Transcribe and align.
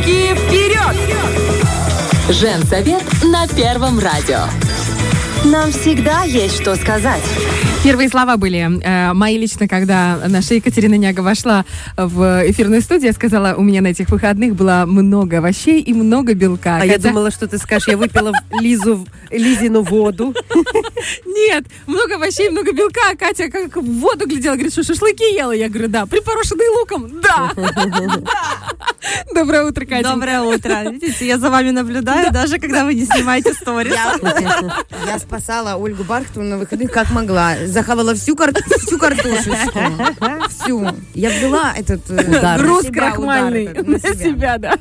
Девочки, 0.00 0.34
вперед! 0.34 0.96
Женсовет 2.30 3.02
на 3.24 3.46
Первом 3.48 3.98
радио. 3.98 4.44
Нам 5.44 5.72
всегда 5.72 6.22
есть 6.22 6.60
что 6.60 6.74
сказать. 6.76 7.22
Первые 7.82 8.10
слова 8.10 8.36
были 8.36 8.58
э, 8.84 9.12
мои 9.14 9.38
лично, 9.38 9.66
когда 9.66 10.18
наша 10.28 10.52
Екатерина 10.54 10.96
Няга 10.96 11.20
вошла 11.20 11.64
в 11.96 12.42
эфирную 12.46 12.82
студию, 12.82 13.06
я 13.06 13.12
сказала, 13.14 13.54
у 13.56 13.62
меня 13.62 13.80
на 13.80 13.86
этих 13.86 14.10
выходных 14.10 14.54
было 14.54 14.84
много 14.86 15.38
овощей 15.38 15.80
и 15.80 15.94
много 15.94 16.34
белка. 16.34 16.76
А 16.76 16.80
Хотя- 16.80 16.92
я 16.92 16.98
думала, 16.98 17.30
что 17.30 17.48
ты 17.48 17.56
скажешь, 17.56 17.88
я 17.88 17.96
выпила 17.96 18.32
Лизу, 18.60 19.06
Лизину 19.30 19.80
воду. 19.80 20.34
Нет, 21.24 21.64
много 21.86 22.16
овощей, 22.16 22.50
много 22.50 22.72
белка. 22.72 23.00
А 23.12 23.16
Катя 23.16 23.48
как 23.48 23.74
в 23.78 24.00
воду 24.00 24.26
глядела, 24.26 24.54
говорит, 24.54 24.72
что 24.72 24.82
шашлыки 24.82 25.34
ела. 25.34 25.52
Я 25.52 25.70
говорю, 25.70 25.88
да. 25.88 26.04
Припорошенные 26.04 26.68
луком? 26.80 27.20
Да. 27.22 27.50
Доброе 29.34 29.64
утро, 29.64 29.86
Катя. 29.86 30.10
Доброе 30.12 30.42
утро. 30.42 30.90
Видите, 30.90 31.26
я 31.26 31.38
за 31.38 31.48
вами 31.48 31.70
наблюдаю, 31.70 32.30
даже 32.30 32.58
когда 32.58 32.84
вы 32.84 32.92
не 32.94 33.06
снимаете 33.06 33.54
сторис. 33.60 33.96
Я 35.06 35.18
спасала 35.18 35.76
Ольгу 35.76 36.04
Бархтову 36.04 36.44
на 36.44 36.58
выходных 36.58 36.92
как 36.92 37.10
могла. 37.10 37.54
Захавала 37.70 38.14
всю, 38.14 38.36
кар... 38.36 38.52
всю 38.86 38.98
картошечку. 38.98 39.78
Всю. 40.48 40.86
Я 41.14 41.30
взяла 41.30 41.72
этот 41.76 42.10
э, 42.10 42.38
Удар. 42.38 42.60
Груз 42.60 42.86
себя, 42.86 42.92
крахмальный 42.92 43.64
удар 43.64 43.76
этот, 43.76 43.88
на 43.88 43.98
себя, 43.98 44.58
да. 44.58 44.78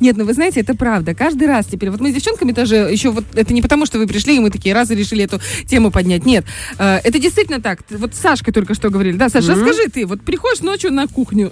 Нет, 0.00 0.16
ну 0.16 0.24
вы 0.24 0.34
знаете, 0.34 0.60
это 0.60 0.74
правда. 0.74 1.14
Каждый 1.14 1.46
раз 1.46 1.66
теперь. 1.66 1.90
Вот 1.90 2.00
мы 2.00 2.10
с 2.10 2.14
девчонками 2.14 2.52
тоже 2.52 2.76
еще 2.76 3.10
вот 3.10 3.24
это 3.34 3.52
не 3.52 3.62
потому, 3.62 3.86
что 3.86 3.98
вы 3.98 4.06
пришли, 4.06 4.36
и 4.36 4.40
мы 4.40 4.50
такие 4.50 4.74
раз 4.74 4.90
и 4.90 4.94
решили 4.94 5.24
эту 5.24 5.40
тему 5.66 5.90
поднять. 5.90 6.24
Нет, 6.24 6.44
э, 6.78 7.00
это 7.04 7.18
действительно 7.18 7.60
так. 7.60 7.80
Вот 7.90 8.14
с 8.14 8.18
Сашкой 8.18 8.52
только 8.52 8.74
что 8.74 8.90
говорили. 8.90 9.16
Да, 9.16 9.28
Саша, 9.28 9.52
расскажи 9.52 9.88
ты. 9.92 10.06
Вот 10.06 10.22
приходишь 10.22 10.62
ночью 10.62 10.92
на 10.92 11.06
кухню. 11.06 11.50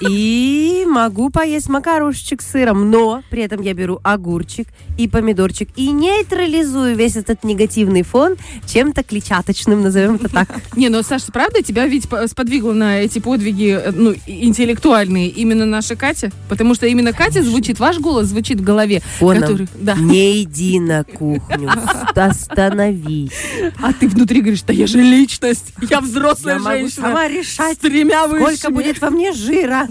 И 0.00 0.84
могу 0.86 1.30
поесть 1.30 1.68
макарошечек 1.68 2.40
с 2.40 2.50
сыром, 2.50 2.90
но 2.90 3.22
при 3.30 3.42
этом 3.42 3.60
я 3.62 3.74
беру 3.74 4.00
огурчик 4.02 4.68
и 4.96 5.08
помидорчик 5.08 5.68
и 5.76 5.90
нейтрализую 5.90 6.94
весь 6.94 7.16
этот 7.16 7.42
негативный 7.42 8.02
фон 8.02 8.36
чем-то 8.66 9.02
клетчаточным, 9.02 9.82
назовем 9.88 10.14
это 10.16 10.28
так. 10.28 10.48
Не, 10.76 10.88
ну, 10.88 11.02
Саша, 11.02 11.32
правда, 11.32 11.62
тебя 11.62 11.86
ведь 11.86 12.08
по- 12.08 12.26
сподвигло 12.28 12.72
на 12.72 13.00
эти 13.00 13.18
подвиги, 13.18 13.78
э, 13.82 13.90
ну, 13.92 14.14
интеллектуальные 14.26 15.28
именно 15.28 15.66
наша 15.66 15.96
Катя? 15.96 16.30
Потому 16.48 16.74
что 16.74 16.86
именно 16.86 17.12
Катя 17.12 17.42
звучит, 17.42 17.78
ваш 17.80 17.98
голос 17.98 18.26
звучит 18.28 18.60
в 18.60 18.64
голове. 18.64 19.02
Фоном. 19.18 19.42
который- 19.42 19.68
да. 19.80 19.94
Не 19.98 20.42
иди 20.42 20.78
на 20.80 21.04
кухню, 21.04 21.70
остановись. 22.14 23.30
А 23.82 23.92
ты 23.92 24.08
внутри 24.08 24.40
говоришь, 24.40 24.62
да 24.62 24.72
я 24.72 24.86
же 24.86 25.00
личность, 25.00 25.72
я 25.88 26.00
взрослая 26.00 26.54
Я 26.54 26.60
могу 26.60 26.76
женщина. 26.78 27.06
сама 27.08 27.28
решать, 27.28 27.76
С 27.76 27.80
тремя 27.80 28.26
сколько 28.26 28.70
будет 28.70 29.00
во 29.00 29.10
мне 29.10 29.32
жира. 29.32 29.86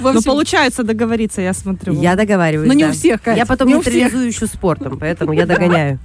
Но 0.00 0.10
общем, 0.10 0.22
получается 0.24 0.82
договориться, 0.82 1.40
я 1.40 1.52
смотрю. 1.52 2.00
Я 2.00 2.16
договариваюсь. 2.16 2.68
Ну, 2.68 2.74
не 2.74 2.86
у 2.86 2.92
всех, 2.92 3.22
Катя, 3.22 3.38
Я 3.38 3.46
потом 3.46 3.68
не 3.68 3.74
нейтрализую 3.74 4.26
еще 4.26 4.46
спортом, 4.46 4.98
поэтому 4.98 5.32
я 5.32 5.46
догоняю. 5.46 5.98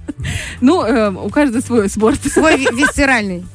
Ну, 0.60 0.84
э, 0.84 1.10
у 1.10 1.28
каждого 1.30 1.60
свой 1.62 1.88
спорт. 1.96 2.20
Свой 2.32 2.56
ви- 2.58 2.68
висцеральный. 2.72 3.44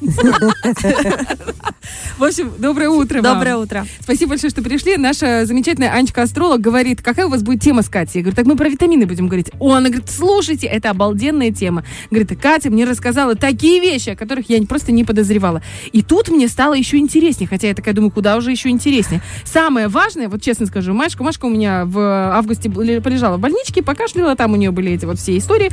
В 2.18 2.24
общем, 2.24 2.52
доброе 2.58 2.88
утро 2.88 3.22
вам. 3.22 3.34
Доброе 3.34 3.56
утро. 3.56 3.86
Спасибо 4.00 4.30
большое, 4.30 4.50
что 4.50 4.62
пришли. 4.62 4.96
Наша 4.96 5.44
замечательная 5.46 5.92
Анечка 5.92 6.22
Астролог 6.22 6.60
говорит, 6.60 7.02
какая 7.02 7.26
у 7.26 7.28
вас 7.28 7.42
будет 7.42 7.60
тема 7.60 7.82
с 7.82 7.88
Катей? 7.88 8.20
Я 8.20 8.22
говорю, 8.22 8.36
так 8.36 8.46
мы 8.46 8.56
про 8.56 8.68
витамины 8.68 9.06
будем 9.06 9.26
говорить. 9.26 9.50
О, 9.58 9.72
она 9.74 9.88
говорит, 9.88 10.10
слушайте, 10.10 10.66
это 10.66 10.90
обалденная 10.90 11.50
тема. 11.50 11.84
Говорит, 12.10 12.38
Катя 12.40 12.70
мне 12.70 12.84
рассказала 12.84 13.34
такие 13.34 13.80
вещи, 13.80 14.10
о 14.10 14.16
которых 14.16 14.48
я 14.50 14.62
просто 14.62 14.92
не 14.92 15.04
подозревала. 15.04 15.62
И 15.92 16.02
тут 16.02 16.28
мне 16.28 16.48
стало 16.48 16.74
еще 16.74 16.98
интереснее, 16.98 17.48
хотя 17.48 17.68
я 17.68 17.74
такая 17.74 17.94
думаю, 17.94 18.10
куда 18.10 18.36
уже 18.36 18.50
еще 18.50 18.68
интереснее. 18.68 19.22
Самое 19.44 19.88
важное, 19.88 20.28
вот 20.28 20.42
честно 20.42 20.66
скажу, 20.66 20.92
Машка, 20.94 21.24
Машка 21.24 21.46
у 21.46 21.50
меня 21.50 21.84
в 21.84 21.98
августе 21.98 22.70
полежала 22.70 23.36
в 23.36 23.40
больничке, 23.40 23.82
покашляла, 23.82 24.36
там 24.36 24.52
у 24.52 24.56
нее 24.56 24.70
были 24.70 24.92
эти 24.92 25.04
вот 25.04 25.18
все 25.18 25.36
истории, 25.36 25.70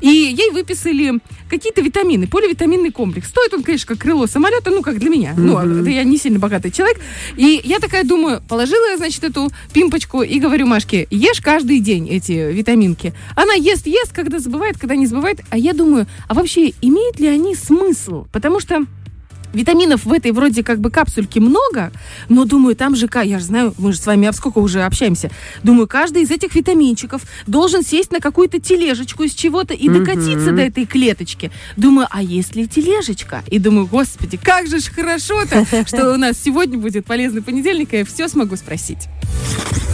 и 0.00 0.08
ей 0.08 0.50
выписали 0.50 1.20
какие-то 1.48 1.82
витамины, 1.82 2.09
поливитаминный 2.26 2.90
комплекс. 2.90 3.28
Стоит 3.28 3.52
он, 3.54 3.62
конечно, 3.62 3.86
как 3.86 3.98
крыло 3.98 4.26
самолета, 4.26 4.70
ну, 4.70 4.82
как 4.82 4.98
для 4.98 5.10
меня. 5.10 5.34
Ну, 5.36 5.58
это 5.58 5.90
я 5.90 6.04
не 6.04 6.18
сильно 6.18 6.38
богатый 6.38 6.70
человек. 6.70 7.00
И 7.36 7.60
я 7.64 7.78
такая 7.78 8.04
думаю, 8.04 8.42
положила 8.48 8.90
я, 8.90 8.96
значит, 8.96 9.22
эту 9.24 9.50
пимпочку 9.72 10.22
и 10.22 10.38
говорю 10.38 10.66
Машке, 10.66 11.06
ешь 11.10 11.40
каждый 11.40 11.80
день 11.80 12.08
эти 12.08 12.32
витаминки. 12.32 13.12
Она 13.36 13.54
ест, 13.54 13.86
ест, 13.86 14.12
когда 14.12 14.38
забывает, 14.38 14.78
когда 14.78 14.96
не 14.96 15.06
забывает. 15.06 15.40
А 15.50 15.58
я 15.58 15.72
думаю, 15.72 16.06
а 16.28 16.34
вообще 16.34 16.72
имеют 16.80 17.20
ли 17.20 17.28
они 17.28 17.54
смысл? 17.54 18.26
Потому 18.32 18.60
что 18.60 18.84
Витаминов 19.52 20.04
в 20.04 20.12
этой 20.12 20.32
вроде 20.32 20.62
как 20.62 20.80
бы 20.80 20.90
капсульке 20.90 21.40
много, 21.40 21.92
но 22.28 22.44
думаю, 22.44 22.76
там 22.76 22.96
же, 22.96 23.08
я 23.24 23.38
же 23.38 23.44
знаю, 23.44 23.74
мы 23.78 23.92
же 23.92 23.98
с 23.98 24.06
вами 24.06 24.28
об 24.28 24.34
сколько 24.34 24.58
уже 24.58 24.82
общаемся, 24.82 25.30
думаю, 25.62 25.86
каждый 25.86 26.22
из 26.22 26.30
этих 26.30 26.54
витаминчиков 26.54 27.22
должен 27.46 27.82
сесть 27.82 28.12
на 28.12 28.20
какую-то 28.20 28.60
тележечку 28.60 29.24
из 29.24 29.34
чего-то 29.34 29.74
и 29.74 29.88
докатиться 29.88 30.52
до 30.52 30.62
этой 30.62 30.86
клеточки. 30.86 31.50
Думаю, 31.76 32.08
а 32.10 32.22
есть 32.22 32.56
ли 32.56 32.66
тележечка? 32.66 33.42
И 33.50 33.58
думаю, 33.58 33.86
господи, 33.86 34.38
как 34.42 34.66
же 34.66 34.78
ж 34.80 34.90
хорошо-то, 34.90 35.66
что 35.86 36.12
у 36.12 36.16
нас 36.16 36.36
сегодня 36.42 36.78
будет 36.78 37.04
полезный 37.06 37.42
понедельник, 37.42 37.92
и 37.94 37.98
я 37.98 38.04
все 38.04 38.28
смогу 38.28 38.56
спросить. 38.56 39.08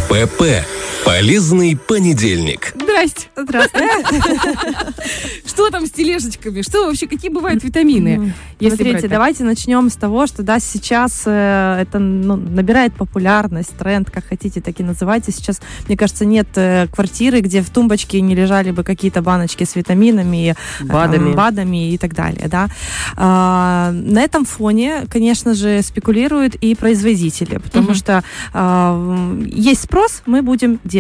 ПП. 0.09 0.65
Полезный 1.07 1.77
понедельник. 1.77 2.75
Здрасте. 2.75 3.29
Здравствуйте. 3.37 3.87
Что 5.47 5.71
там 5.71 5.87
с 5.87 5.93
тележечками? 5.93 6.63
Что 6.63 6.85
вообще, 6.85 7.07
какие 7.07 7.31
бывают 7.31 7.63
витамины? 7.63 8.35
Если 8.59 8.77
брать 8.77 8.91
Смотрите, 8.91 9.09
давайте 9.09 9.45
начнем 9.45 9.89
с 9.89 9.95
того, 9.95 10.27
что 10.27 10.43
да, 10.43 10.59
сейчас 10.59 11.23
э, 11.27 11.79
это 11.81 12.01
ну, 12.01 12.35
набирает 12.35 12.95
популярность, 12.95 13.77
тренд, 13.79 14.11
как 14.11 14.25
хотите, 14.27 14.61
так 14.61 14.81
и 14.81 14.83
называйте. 14.83 15.31
Сейчас, 15.31 15.61
мне 15.87 15.97
кажется, 15.97 16.25
нет 16.25 16.49
э, 16.57 16.89
квартиры, 16.89 17.41
где 17.41 17.63
в 17.63 17.71
тумбочке 17.71 18.21
не 18.21 18.35
лежали 18.35 18.73
бы 18.73 18.83
какие-то 18.83 19.23
баночки 19.23 19.63
с 19.63 19.77
витаминами, 19.77 20.57
э, 20.81 20.85
БАДами. 20.85 21.35
БАДами 21.35 21.93
и 21.93 21.99
так 21.99 22.15
далее. 22.15 22.49
Да. 22.49 22.67
А, 23.17 23.93
на 23.93 24.23
этом 24.23 24.45
фоне, 24.45 25.05
конечно 25.09 25.55
же, 25.55 25.83
спекулируют 25.83 26.57
и 26.57 26.75
производители, 26.75 27.59
потому 27.59 27.95
что 27.95 28.25
а, 28.53 29.33
есть 29.45 29.85
спрос, 29.85 30.23
мы 30.27 30.43
будем 30.43 30.81
делать. 30.83 30.96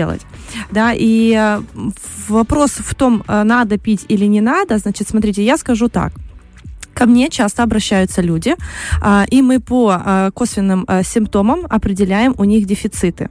Да, 0.71 0.93
и 0.95 1.35
э, 1.35 1.63
вопрос 2.29 2.71
в 2.73 2.95
том, 2.95 3.23
э, 3.29 3.43
надо 3.43 3.79
пить 3.79 4.05
или 4.09 4.27
не 4.27 4.41
надо, 4.41 4.79
значит, 4.79 5.09
смотрите, 5.09 5.45
я 5.45 5.57
скажу 5.57 5.89
так. 5.89 6.13
Ко 6.97 7.05
мне 7.05 7.29
часто 7.29 7.63
обращаются 7.63 8.23
люди, 8.23 8.55
а, 9.03 9.27
и 9.31 9.43
мы 9.43 9.61
по 9.61 9.93
а, 9.93 10.31
косвенным 10.31 10.85
а, 10.89 11.03
симптомам 11.03 11.67
определяем 11.69 12.35
у 12.39 12.45
них 12.45 12.67
дефициты. 12.67 13.29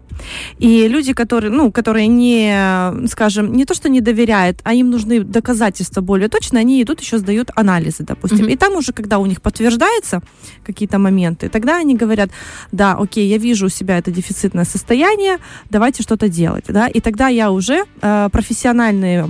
И 0.60 0.88
люди, 0.88 1.14
которые, 1.14 1.52
ну, 1.52 1.72
которые 1.72 2.06
не, 2.06 3.08
скажем, 3.08 3.54
не 3.54 3.66
то 3.66 3.74
что 3.74 3.90
не 3.90 4.02
доверяют, 4.02 4.60
а 4.64 4.74
им 4.76 4.92
нужны 4.92 5.22
доказательства 5.22 6.02
более 6.02 6.30
точные, 6.30 6.62
они 6.62 6.84
идут 6.84 7.02
еще 7.02 7.18
сдают 7.18 7.50
анализы, 7.56 8.04
допустим. 8.04 8.46
Мгм. 8.46 8.50
И 8.50 8.56
там 8.56 8.76
уже, 8.76 8.94
когда 8.94 9.18
у 9.18 9.26
них 9.26 9.42
подтверждаются 9.42 10.22
какие-то 10.64 11.00
моменты, 11.00 11.50
тогда 11.50 11.78
они 11.78 11.96
говорят, 11.96 12.30
да, 12.72 12.94
окей, 12.94 13.28
я 13.28 13.40
вижу 13.40 13.66
у 13.66 13.70
себя 13.70 13.98
это 13.98 14.12
дефицитное 14.12 14.66
состояние, 14.66 15.38
давайте 15.72 16.04
что-то 16.04 16.30
делать, 16.30 16.66
да. 16.68 16.88
И 16.88 17.00
тогда 17.00 17.30
я 17.30 17.50
уже 17.50 17.86
э, 18.02 18.30
профессиональные 18.32 19.30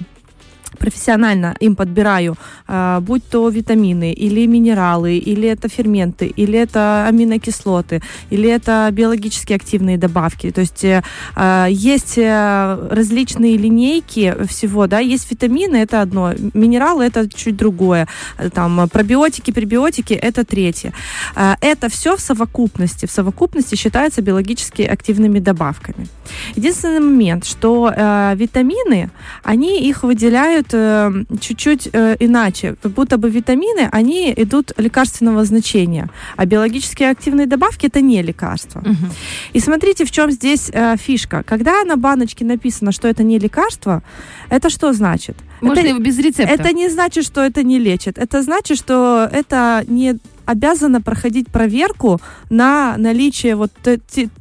профессионально 0.76 1.56
им 1.60 1.76
подбираю, 1.76 2.36
а, 2.68 3.00
будь 3.02 3.28
то 3.30 3.50
витамины 3.50 4.14
или 4.14 4.46
минералы, 4.48 5.18
или 5.18 5.48
это 5.48 5.70
ферменты, 5.70 6.28
или 6.28 6.60
это 6.60 7.06
аминокислоты, 7.08 8.02
или 8.30 8.50
это 8.50 8.90
биологически 8.92 9.54
активные 9.54 9.98
добавки. 9.98 10.52
То 10.52 10.62
есть 10.62 10.84
э, 10.84 11.04
а, 11.36 11.68
есть 11.68 12.18
э, 12.18 12.88
различные 12.92 13.58
линейки 13.58 14.36
всего, 14.48 14.88
да, 14.88 15.00
есть 15.00 15.32
витамины, 15.32 15.78
это 15.78 16.02
одно, 16.02 16.34
минералы 16.54 17.06
это 17.06 17.30
чуть 17.30 17.56
другое, 17.56 18.08
Э, 18.38 18.50
там 18.50 18.88
пробиотики, 18.90 19.52
пребиотики 19.52 20.14
это 20.14 20.44
третье. 20.44 20.94
А, 21.36 21.58
Это 21.62 21.90
все 21.90 22.16
в 22.16 22.20
совокупности, 22.20 23.06
в 23.06 23.12
совокупности 23.12 23.76
считается 23.76 24.22
биологически 24.22 24.82
активными 24.84 25.40
добавками. 25.40 26.08
Единственный 26.56 27.00
момент, 27.00 27.46
что 27.46 27.92
витамины, 28.36 29.10
они 29.44 29.80
их 29.90 30.04
выделяют 30.04 30.65
э, 30.74 31.12
чуть-чуть 31.40 31.90
э, 31.94 32.16
иначе. 32.20 32.76
Как 32.82 32.92
будто 32.92 33.18
бы 33.18 33.30
витамины, 33.30 33.90
они 33.92 34.34
идут 34.36 34.72
лекарственного 34.78 35.46
значения, 35.46 36.10
а 36.38 36.46
биологически 36.46 37.04
активные 37.04 37.48
добавки 37.48 37.88
это 37.88 38.02
не 38.02 38.22
лекарства. 38.22 38.80
Мгм. 38.80 39.12
И 39.54 39.60
смотрите, 39.60 40.06
в 40.06 40.12
чем 40.12 40.32
здесь 40.32 40.70
э, 40.74 40.96
фишка. 40.98 41.44
Когда 41.44 41.84
на 41.84 41.96
баночке 41.98 42.46
написано, 42.46 42.92
что 42.92 43.08
это 43.08 43.24
не 43.24 43.40
лекарство, 43.40 44.02
это 44.50 44.70
что 44.70 44.94
значит? 44.94 45.36
Можно 45.62 45.80
это, 45.80 45.90
его 45.90 46.00
без 46.00 46.20
рецепта. 46.20 46.54
это 46.54 46.74
не 46.74 46.90
значит, 46.90 47.26
что 47.26 47.42
это 47.42 47.64
не 47.64 47.80
лечит. 47.80 48.18
Это 48.18 48.42
значит, 48.42 48.78
что 48.78 49.30
это 49.32 49.84
не 49.88 50.20
обязано 50.46 51.02
проходить 51.02 51.48
проверку 51.50 52.20
на 52.50 52.96
наличие 52.98 53.56
вот 53.56 53.72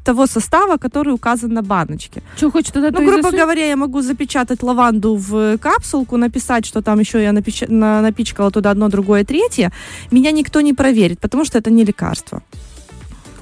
того 0.04 0.26
состава, 0.26 0.76
который 0.76 1.12
указан 1.14 1.52
на 1.52 1.62
баночке. 1.62 2.22
Что 2.36 2.50
хочешь 2.50 2.72
туда, 2.72 2.90
Ну, 2.90 2.98
грубо 2.98 3.22
засунь. 3.22 3.38
говоря, 3.40 3.66
я 3.66 3.76
могу 3.76 4.02
запечатать 4.02 4.62
лаванду 4.62 5.14
в 5.16 5.58
капсулку, 5.58 6.16
написать, 6.16 6.66
что 6.66 6.82
там 6.82 7.00
еще 7.00 7.22
я 7.22 7.30
напеч- 7.32 7.70
на- 7.70 8.00
напичкала 8.02 8.50
туда 8.50 8.70
одно, 8.70 8.88
другое, 8.88 9.24
третье. 9.24 9.72
Меня 10.10 10.30
никто 10.32 10.60
не 10.60 10.72
проверит, 10.74 11.18
потому 11.20 11.44
что 11.44 11.58
это 11.58 11.70
не 11.70 11.84
лекарство. 11.84 12.42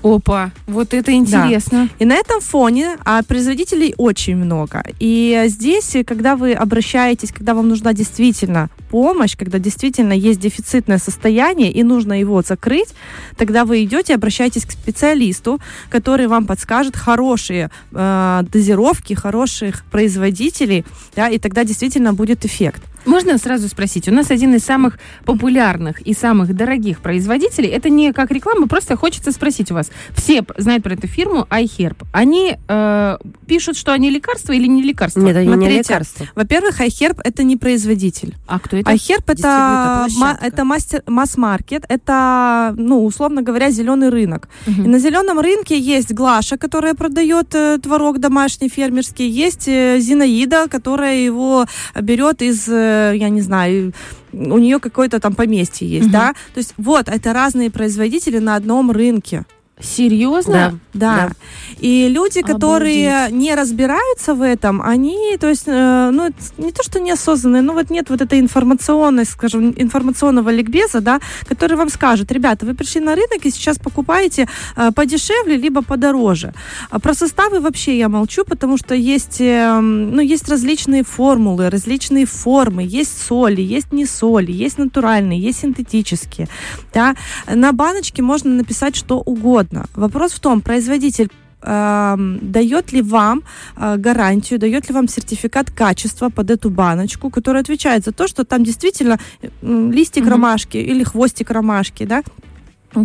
Опа, 0.03 0.51
вот 0.67 0.95
это 0.95 1.13
интересно. 1.13 1.89
И 1.99 2.05
на 2.05 2.15
этом 2.15 2.41
фоне 2.41 2.97
а, 3.05 3.23
производителей 3.23 3.95
очень 3.97 4.37
много. 4.37 4.83
И 4.99 5.45
здесь, 5.47 5.97
когда 6.07 6.37
вы 6.37 6.53
обращаетесь, 6.53 7.33
когда 7.33 7.55
вам 7.55 7.69
нужна 7.69 7.93
действительно 7.93 8.69
помощь, 8.91 9.37
когда 9.37 9.59
действительно 9.59 10.13
есть 10.13 10.41
дефицитное 10.41 10.99
состояние 10.99 11.71
и 11.71 11.83
нужно 11.83 12.19
его 12.19 12.43
закрыть, 12.43 12.89
тогда 13.37 13.65
вы 13.65 13.85
идете, 13.85 14.15
обращаетесь 14.15 14.67
к 14.67 14.73
специалисту, 14.73 15.61
который 15.89 16.27
вам 16.27 16.47
подскажет 16.47 16.97
хорошие 16.97 17.71
э, 17.93 18.43
дозировки, 18.53 19.15
хороших 19.15 19.85
производителей, 19.91 20.85
да, 21.17 21.29
и 21.29 21.39
тогда 21.39 21.65
действительно 21.65 22.13
будет 22.13 22.45
эффект. 22.45 22.83
Можно 23.05 23.39
сразу 23.39 23.69
спросить? 23.69 24.09
У 24.09 24.13
нас 24.13 24.31
один 24.31 24.55
из 24.55 24.65
самых 24.65 24.99
популярных 25.25 26.01
и 26.01 26.15
самых 26.15 26.55
дорогих 26.55 27.01
производителей. 27.01 27.69
Это 27.69 27.89
не 27.89 28.13
как 28.13 28.31
реклама, 28.31 28.69
просто 28.69 28.97
хочется 28.97 29.33
спросить 29.33 29.71
у 29.71 29.75
вас. 29.75 29.91
Все 30.15 30.45
знают 30.57 30.85
про 30.85 30.95
эту 30.95 31.07
фирму 31.07 31.47
iHerb. 31.51 31.97
Они 32.13 32.57
э, 32.69 33.17
пишут, 33.47 33.77
что 33.77 33.93
они 33.93 34.11
лекарства 34.11 34.53
или 34.53 34.67
не 34.67 34.83
лекарства? 34.83 35.21
Нет, 35.21 35.37
они 35.37 35.49
не 35.49 35.55
Смотрите, 35.55 35.79
лекарства. 35.79 36.27
Во-первых, 36.35 36.81
iHerb 36.81 37.21
это 37.25 37.43
не 37.43 37.57
производитель. 37.57 38.35
А 38.47 38.59
кто 38.59 38.77
это? 38.77 38.91
iHerb 38.91 39.25
это, 39.27 40.07
ма- 40.19 40.39
это 40.41 40.65
мастер, 40.65 41.03
масс-маркет, 41.07 41.85
это, 41.89 42.75
ну, 42.77 43.05
условно 43.05 43.43
говоря, 43.43 43.71
зеленый 43.71 44.09
рынок. 44.11 44.49
Мгм. 44.67 44.85
И 44.85 44.89
на 44.89 44.99
зеленом 44.99 45.41
рынке 45.41 45.79
есть 45.79 46.13
Глаша, 46.13 46.57
которая 46.57 46.95
продает 46.95 47.55
э, 47.55 47.79
творог 47.83 48.19
домашний 48.19 48.69
фермерский, 48.69 49.29
есть 49.29 49.67
э, 49.69 49.99
Зинаида, 50.01 50.69
которая 50.69 51.17
его 51.17 51.67
берет 52.01 52.43
из, 52.43 52.69
э, 52.69 52.92
я 53.15 53.29
не 53.29 53.41
знаю, 53.41 53.93
у 54.33 54.59
нее 54.59 54.79
какое-то 54.79 55.21
там 55.21 55.35
поместье 55.35 55.89
есть, 55.89 56.05
Мгм. 56.07 56.13
да. 56.13 56.33
То 56.55 56.59
есть 56.59 56.75
вот, 56.79 57.09
это 57.09 57.33
разные 57.33 57.71
производители 57.71 58.39
на 58.39 58.57
одном 58.57 58.91
рынке. 58.91 59.45
Серьезно? 59.83 60.79
Да. 60.95 61.31
И 61.79 62.09
люди, 62.09 62.43
которые 62.43 63.17
Обалдеть. 63.17 63.39
не 63.39 63.55
разбираются 63.55 64.35
в 64.35 64.43
этом, 64.43 64.81
они, 64.83 65.37
то 65.41 65.49
есть, 65.49 65.65
э, 65.67 66.11
ну, 66.13 66.31
не 66.59 66.71
то, 66.71 66.83
что 66.83 67.01
неосознанные, 67.01 67.63
но 67.63 67.73
вот 67.73 67.91
нет 67.91 68.11
вот 68.11 68.21
этой 68.21 68.39
информационной, 68.39 69.25
скажем, 69.25 69.75
информационного 69.77 70.51
ликбеза, 70.51 71.01
да, 71.01 71.21
который 71.49 71.77
вам 71.77 71.89
скажет, 71.89 72.31
ребята, 72.31 72.67
вы 72.67 72.75
пришли 72.75 73.01
на 73.01 73.17
рынок 73.17 73.45
и 73.45 73.51
сейчас 73.51 73.79
покупаете 73.79 74.49
э, 74.77 74.91
подешевле, 74.95 75.57
либо 75.57 75.83
подороже. 75.83 76.53
А 76.91 77.01
про 77.01 77.15
составы 77.15 77.61
вообще 77.61 77.99
я 77.99 78.09
молчу, 78.09 78.45
потому 78.45 78.77
что 78.77 78.95
есть, 78.95 79.41
э, 79.41 79.81
ну, 79.81 80.21
есть 80.21 80.49
различные 80.49 81.03
формулы, 81.03 81.69
различные 81.69 82.27
формы, 82.27 82.85
есть 82.85 83.27
соли, 83.27 83.61
есть 83.61 83.93
не 83.93 84.07
соли, 84.07 84.53
есть 84.53 84.79
натуральные, 84.79 85.41
есть 85.41 85.61
синтетические, 85.61 86.49
да. 86.95 87.17
На 87.53 87.73
баночке 87.73 88.23
можно 88.23 88.51
написать 88.53 88.95
что 88.95 89.19
угодно. 89.19 89.72
Вопрос 89.95 90.33
в 90.33 90.41
том, 90.41 90.61
производитель 90.61 91.29
эм, 91.63 92.39
дает 92.43 92.93
ли 92.93 93.03
вам 93.03 93.43
э, 93.77 93.97
гарантию, 93.97 94.59
дает 94.59 94.89
ли 94.89 94.95
вам 94.95 95.09
сертификат 95.09 95.71
качества 95.71 96.29
под 96.29 96.51
эту 96.51 96.71
баночку, 96.71 97.31
который 97.31 97.61
отвечает 97.61 98.05
за 98.05 98.13
то, 98.13 98.29
что 98.29 98.45
там 98.45 98.65
действительно 98.65 99.19
э, 99.43 99.49
листик 99.93 100.23
Мгм. 100.25 100.31
ромашки 100.33 100.77
или 100.77 101.05
хвостик 101.05 101.51
ромашки, 101.51 102.05
да, 102.05 102.23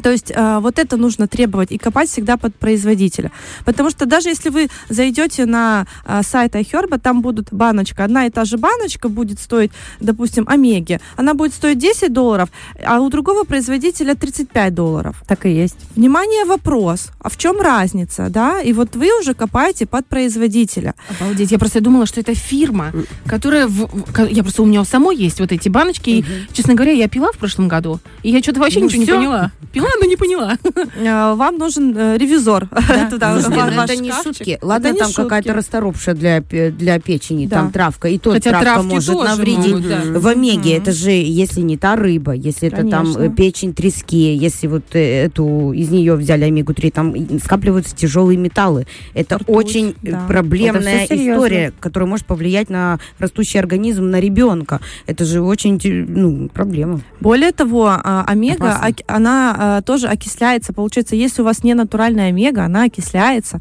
то 0.04 0.12
есть 0.12 0.31
э, 0.36 0.60
вот 0.60 0.80
это 0.80 0.98
нужно 0.98 1.28
требовать 1.28 1.72
и 1.72 1.78
копать 1.78 2.10
всегда 2.10 2.38
под 2.38 2.56
производителя. 2.56 3.31
Потому 3.66 3.89
что 3.89 4.06
даже 4.06 4.30
если 4.30 4.50
вы 4.50 4.68
зайдете 4.89 5.45
на 5.45 5.86
э, 6.06 6.22
сайт 6.24 6.56
iHerb, 6.56 7.00
там 7.00 7.22
будет 7.22 7.48
баночка, 7.51 8.04
одна 8.04 8.25
и 8.25 8.30
та 8.30 8.45
же 8.45 8.57
баночка 8.57 9.10
будет 9.10 9.39
стоить, 9.39 9.72
допустим, 10.00 10.45
Омеги, 10.48 11.00
она 11.16 11.34
будет 11.34 11.54
стоить 11.54 11.78
10 11.78 12.12
долларов, 12.13 12.50
а 12.86 13.00
у 13.00 13.10
другого 13.10 13.44
производителя 13.44 14.16
35 14.16 14.74
долларов. 14.74 15.24
Так 15.28 15.45
и 15.45 15.50
есть. 15.51 15.78
Внимание, 15.95 16.45
вопрос, 16.45 17.10
а 17.19 17.30
в 17.30 17.38
чем 17.38 17.62
разница, 17.62 18.28
да? 18.30 18.62
И 18.62 18.74
вот 18.74 18.95
вы 18.95 19.10
уже 19.19 19.34
копаете 19.34 19.86
под 19.86 20.06
производителя. 20.07 20.94
Обалдеть. 21.19 21.51
Я 21.51 21.60
просто 21.60 21.81
думала, 21.81 22.06
что 22.06 22.19
это 22.19 22.34
фирма, 22.36 22.92
которая... 23.25 23.68
в- 23.68 23.89
я 24.30 24.44
просто... 24.44 24.63
У 24.63 24.66
меня 24.66 24.81
у 24.81 24.86
самой 24.86 25.16
есть 25.16 25.39
вот 25.39 25.51
эти 25.51 25.69
баночки. 25.69 26.10
И, 26.10 26.25
честно 26.54 26.74
говоря, 26.74 26.92
я 26.92 27.07
пила 27.07 27.31
в 27.31 27.38
прошлом 27.38 27.68
году. 27.68 28.00
И 28.24 28.31
я 28.31 28.42
что-то 28.42 28.60
вообще 28.60 28.80
Ну 28.80 28.86
ничего 28.86 29.04
всё. 29.04 29.12
не 29.13 29.18
поняла. 29.18 29.51
Пила, 29.77 29.89
но 30.00 30.06
не 30.07 30.15
поняла. 30.15 30.57
Э, 30.95 31.33
Вам 31.35 31.57
нужен 31.57 31.95
э, 31.95 32.18
ревизор 32.18 32.68
ну 32.71 33.81
это 33.83 33.95
не 33.95 34.12
шутки. 34.12 34.57
Ладно, 34.62 34.94
там 34.94 35.12
какая-то 35.12 35.53
расторопша 35.53 36.13
для, 36.13 36.41
пе- 36.41 36.71
для 36.71 37.00
печени, 37.00 37.47
там 37.47 37.71
травка, 37.71 38.07
и 38.07 38.18
то 38.18 38.39
травка 38.39 38.81
может 38.83 39.15
навредить. 39.15 39.85
В 40.18 40.27
омеге 40.27 40.77
это 40.77 40.91
же, 40.91 41.12
если 41.12 41.62
не 41.62 41.77
та 41.77 41.95
рыба, 41.95 42.33
если 42.33 42.69
это 42.69 42.88
там 42.88 43.15
э, 43.18 43.29
печень 43.29 43.74
трески, 43.74 44.35
если 44.35 44.68
вот 44.68 44.83
эту 44.94 45.74
из 45.74 45.89
нее 45.89 46.15
взяли 46.15 46.45
омегу-3, 46.45 46.91
там 46.91 47.39
скапливаются 47.39 47.95
тяжелые 47.95 48.38
металлы. 48.38 48.88
Это 49.13 49.39
очень 49.47 49.95
проблемная 50.27 51.06
история, 51.06 51.74
которая 51.79 52.09
может 52.09 52.25
повлиять 52.25 52.69
на 52.69 53.00
растущий 53.19 53.59
организм, 53.59 54.09
на 54.09 54.19
ребенка. 54.19 54.79
Это 55.06 55.25
же 55.25 55.41
очень 55.41 55.79
ну, 56.07 56.50
проблема. 56.50 57.01
Более 57.19 57.51
того, 57.51 57.88
а, 57.88 58.24
омега, 58.27 58.79
оки- 58.81 59.03
она 59.07 59.56
а, 59.67 59.81
тоже 59.81 60.07
окисляется. 60.07 60.73
Получается, 60.73 61.15
если 61.15 61.41
у 61.41 61.45
вас 61.45 61.63
не 61.63 61.73
натуральная 61.73 62.29
омега, 62.29 62.63
она 62.65 62.83
окисляется. 62.83 63.59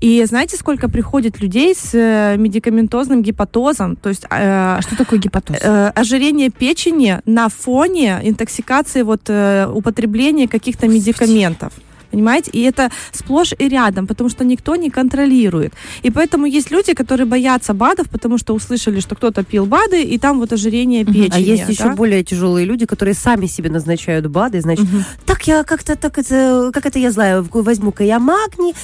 И 0.00 0.24
знаете, 0.24 0.56
сколько 0.56 0.88
приходит 0.88 1.40
людей 1.40 1.74
с 1.74 1.90
э, 1.94 2.36
медикаментозным 2.36 3.22
гепатозом, 3.22 3.96
то 3.96 4.08
есть 4.08 4.24
э, 4.24 4.26
А 4.30 4.80
что 4.82 4.96
такое 4.96 5.18
гепатоз? 5.18 5.56
э, 5.60 5.88
ожирение 5.94 6.50
печени 6.50 7.20
на 7.26 7.48
фоне 7.48 8.20
интоксикации 8.22 9.02
вот 9.02 9.22
э, 9.28 9.66
употребления 9.72 10.46
каких-то 10.48 10.86
медикаментов. 10.88 11.72
Понимаете? 12.10 12.50
И 12.52 12.62
это 12.62 12.90
сплошь 13.12 13.52
и 13.58 13.68
рядом, 13.68 14.06
потому 14.06 14.30
что 14.30 14.44
никто 14.44 14.76
не 14.76 14.90
контролирует. 14.90 15.72
И 16.02 16.10
поэтому 16.10 16.46
есть 16.46 16.70
люди, 16.70 16.94
которые 16.94 17.26
боятся 17.26 17.74
БАДов, 17.74 18.08
потому 18.10 18.38
что 18.38 18.54
услышали, 18.54 19.00
что 19.00 19.14
кто-то 19.14 19.44
пил 19.44 19.66
БАДы, 19.66 20.02
и 20.02 20.18
там 20.18 20.38
вот 20.38 20.52
ожирение 20.52 21.04
Мгм. 21.04 21.12
печени. 21.12 21.34
А 21.34 21.38
есть 21.38 21.66
да? 21.66 21.72
еще 21.72 21.94
более 21.94 22.24
тяжелые 22.24 22.66
люди, 22.66 22.86
которые 22.86 23.14
сами 23.14 23.46
себе 23.46 23.70
назначают 23.70 24.26
БАДы, 24.26 24.60
значит, 24.60 24.84
Мгм. 24.90 25.04
так 25.26 25.46
я 25.46 25.64
как-то, 25.64 25.96
так 25.96 26.18
это, 26.18 26.70
как 26.72 26.86
это 26.86 26.98
я 26.98 27.10
знаю, 27.10 27.46
возьму-ка 27.52 28.04
я 28.04 28.18
магний, 28.18 28.74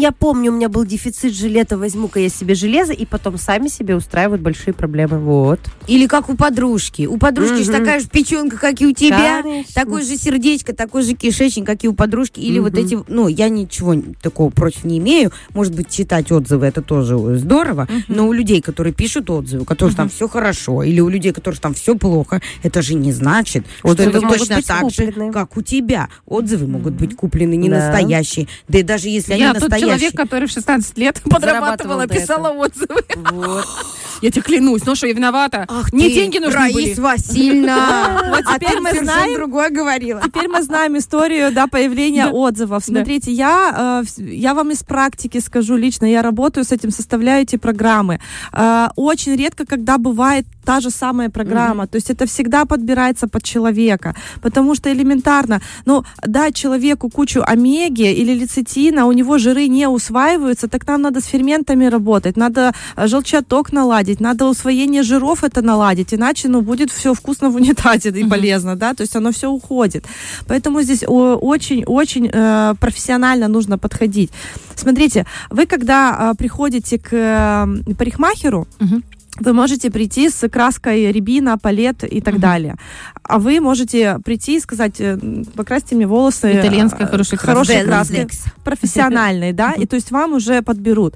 я 0.00 0.12
помню, 0.12 0.52
у 0.52 0.54
меня 0.54 0.68
был 0.68 0.84
дефицит 0.84 1.34
железа, 1.34 1.76
возьму-ка 1.78 2.20
я 2.20 2.28
себе 2.28 2.54
железо, 2.54 2.92
и 2.92 3.04
потом 3.06 3.38
сами 3.38 3.68
себе 3.68 3.96
устраивают 3.96 4.42
большие 4.42 4.74
проблемы. 4.74 5.18
Вот. 5.18 5.60
Или 5.86 6.06
как 6.06 6.28
у 6.28 6.36
подружки. 6.36 7.06
У 7.06 7.16
подружки 7.18 7.62
же 7.62 7.70
Мгм. 7.72 7.80
такая 7.80 8.00
же 8.00 8.08
печенка, 8.08 8.56
как 8.58 8.80
и 8.80 8.86
у 8.86 8.92
тебя. 8.92 9.42
Конечно. 9.42 9.72
Такое 9.74 10.02
же 10.02 10.16
сердечко, 10.16 10.74
такой 10.74 11.02
же 11.02 11.14
кишечник, 11.14 11.66
как 11.66 11.84
и 11.84 11.88
у 11.88 11.92
подружки. 11.94 12.40
Или 12.40 12.55
вот 12.60 12.72
Мгм. 12.74 12.84
эти, 12.84 12.98
ну, 13.08 13.28
я 13.28 13.48
ничего 13.48 13.94
такого 14.22 14.50
против 14.50 14.84
не 14.84 14.98
имею. 14.98 15.32
Может 15.54 15.74
быть, 15.74 15.90
читать 15.90 16.30
отзывы 16.32 16.66
это 16.66 16.82
тоже 16.82 17.16
здорово. 17.38 17.88
Но 18.08 18.26
у 18.28 18.32
людей, 18.32 18.60
которые 18.60 18.92
пишут 18.92 19.30
отзывы, 19.30 19.62
у 19.62 19.64
которых 19.64 19.94
там 19.96 20.08
все 20.08 20.28
хорошо, 20.28 20.82
или 20.82 21.00
у 21.00 21.08
людей, 21.08 21.32
у 21.32 21.34
которых 21.34 21.60
там 21.60 21.74
все 21.74 21.96
плохо, 21.96 22.40
это 22.62 22.82
же 22.82 22.94
не 22.94 23.12
значит, 23.12 23.64
что 23.78 23.92
это 23.94 24.20
точно 24.20 24.62
так 24.62 24.90
же, 24.90 25.12
как 25.32 25.56
у 25.56 25.62
тебя. 25.62 26.08
Отзывы 26.26 26.66
могут 26.66 26.94
быть 26.94 27.14
куплены 27.16 27.54
не 27.56 27.68
Да. 27.68 27.76
настоящие. 27.76 28.48
Да 28.68 28.78
и 28.78 28.82
даже 28.82 29.08
если 29.08 29.34
Я 29.34 29.50
они 29.50 29.60
тот 29.60 29.68
настоящие. 29.70 29.98
человек, 29.98 30.16
который 30.16 30.48
в 30.48 30.50
16 30.50 30.98
лет 30.98 31.20
подрабатывала, 31.30 32.06
писала 32.06 32.50
отзывы. 32.50 33.02
Вот. 33.32 33.64
Я 34.22 34.30
тебе 34.30 34.42
клянусь, 34.42 34.82
ну 34.86 34.94
что, 34.94 35.06
я 35.06 35.12
виновата? 35.12 35.66
Ах 35.68 35.92
Мне 35.92 36.08
ты, 36.08 36.14
деньги 36.14 36.38
нужны 36.38 36.54
Раис 36.58 36.74
были. 36.74 36.94
Васильевна. 37.00 38.22
Вот 38.30 38.44
А 38.46 38.58
теперь 38.58 38.80
мы 38.80 38.92
знаем, 38.94 39.34
другое 39.34 39.70
говорила. 39.70 40.20
Теперь 40.24 40.48
мы 40.48 40.62
знаем 40.62 40.96
историю 40.98 41.52
да, 41.52 41.66
появления. 41.66 42.28
Отзывов. 42.46 42.84
Смотрите, 42.84 43.32
я, 43.32 44.02
э, 44.18 44.22
я 44.22 44.54
вам 44.54 44.70
из 44.70 44.82
практики 44.82 45.40
скажу 45.40 45.76
лично, 45.76 46.06
я 46.06 46.22
работаю 46.22 46.64
с 46.64 46.72
этим, 46.72 46.90
составляю 46.90 47.42
эти 47.42 47.56
программы. 47.56 48.18
Э, 48.52 48.88
очень 48.96 49.36
редко, 49.36 49.64
когда 49.64 49.98
бывает 49.98 50.46
та 50.66 50.80
же 50.80 50.90
самая 50.90 51.30
программа. 51.30 51.86
То 51.86 51.96
есть 51.96 52.10
это 52.10 52.26
всегда 52.26 52.64
подбирается 52.64 53.28
под 53.28 53.42
человека. 53.42 54.14
Потому 54.42 54.74
что 54.74 54.92
элементарно, 54.92 55.60
ну, 55.86 56.04
дать 56.26 56.54
человеку 56.54 57.08
кучу 57.08 57.42
омеги 57.46 58.12
или 58.12 58.34
лецитина, 58.34 59.06
у 59.06 59.12
него 59.12 59.38
жиры 59.38 59.68
не 59.68 59.88
усваиваются, 59.88 60.68
так 60.68 60.86
нам 60.88 61.02
надо 61.02 61.20
с 61.20 61.24
ферментами 61.24 61.86
работать, 61.90 62.36
надо 62.36 62.72
э, 62.96 63.06
желчаток 63.06 63.72
наладить, 63.72 64.20
надо 64.20 64.44
усвоение 64.44 65.02
жиров 65.02 65.44
это 65.44 65.62
наладить, 65.62 66.14
иначе, 66.14 66.48
ну, 66.48 66.60
будет 66.60 66.90
все 66.90 67.14
вкусно 67.14 67.50
в 67.50 67.56
унитазе 67.56 68.10
и 68.10 68.24
полезно, 68.24 68.76
да, 68.76 68.94
то 68.94 69.02
есть 69.02 69.16
оно 69.16 69.30
все 69.30 69.46
уходит. 69.48 70.04
Поэтому 70.48 70.82
здесь 70.82 71.04
очень-очень 71.06 72.30
э, 72.36 72.74
профессионально 72.80 73.48
нужно 73.48 73.78
подходить. 73.78 74.30
Смотрите, 74.74 75.24
вы 75.50 75.66
когда 75.66 76.32
э, 76.32 76.34
приходите 76.38 76.98
к 76.98 77.08
э, 77.12 77.94
парикмахеру, 77.98 78.66
Мгм. 78.80 79.02
вы 79.40 79.52
можете 79.52 79.90
прийти 79.90 80.28
с 80.30 80.48
краской 80.48 81.12
рябина, 81.12 81.58
палет 81.58 82.04
и 82.04 82.20
так 82.20 82.34
Мгм. 82.34 82.40
далее. 82.42 82.74
А 83.22 83.38
вы 83.38 83.60
можете 83.60 84.18
прийти 84.24 84.56
и 84.56 84.60
сказать, 84.60 84.94
э, 85.00 85.18
покрасьте 85.54 85.94
мне 85.96 86.06
волосы. 86.06 86.52
Итальянская 86.52 87.06
э, 87.06 87.10
хорошей 87.10 87.76
Белла 87.76 87.86
краской, 87.86 88.16
Зекс. 88.16 88.44
профессиональной, 88.64 89.52
да, 89.52 89.72
и 89.72 89.86
то 89.86 89.96
есть 89.96 90.10
вам 90.10 90.32
уже 90.34 90.62
подберут. 90.62 91.14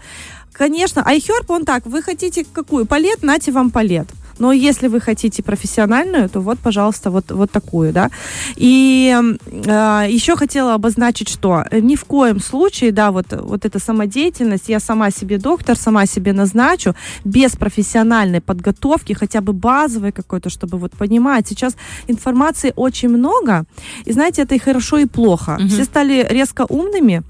Конечно, 0.53 1.01
iHerb, 1.01 1.47
он 1.49 1.65
так, 1.65 1.87
вы 1.87 2.03
хотите 2.03 2.45
какую? 2.53 2.85
Палет, 2.85 3.23
нате 3.23 3.53
вам 3.53 3.71
палет. 3.71 4.07
Но 4.41 4.53
если 4.53 4.89
вы 4.89 5.01
хотите 5.01 5.43
профессиональную, 5.43 6.29
то 6.29 6.41
вот, 6.41 6.59
пожалуйста, 6.59 7.11
вот, 7.11 7.31
вот 7.31 7.51
такую, 7.51 7.93
да. 7.93 8.11
И 8.57 9.15
э, 9.15 10.07
еще 10.09 10.35
хотела 10.35 10.75
обозначить, 10.75 11.29
что 11.29 11.65
ни 11.71 11.95
в 11.95 12.05
коем 12.05 12.41
случае, 12.41 12.91
да, 12.91 13.11
вот, 13.11 13.27
вот 13.33 13.65
эта 13.67 13.79
самодеятельность, 13.79 14.69
я 14.69 14.81
сама 14.81 15.11
себе 15.11 15.39
доктор, 15.39 15.77
сама 15.77 16.07
себе 16.07 16.33
назначу, 16.33 16.95
без 17.25 17.55
профессиональной 17.55 18.41
подготовки, 18.41 19.13
хотя 19.13 19.43
бы 19.43 19.53
базовой 19.53 20.11
какой-то, 20.11 20.49
чтобы 20.49 20.79
вот 20.79 20.93
понимать. 20.93 21.47
Сейчас 21.47 21.77
информации 22.09 22.73
очень 22.77 23.11
много, 23.11 23.65
и 24.07 24.13
знаете, 24.13 24.43
это 24.43 24.55
и 24.55 24.59
хорошо, 24.59 24.97
и 24.99 25.05
плохо. 25.05 25.59
Мгм. 25.59 25.69
Все 25.69 25.85
стали 25.85 26.27
резко 26.31 26.65
умными, 26.67 27.23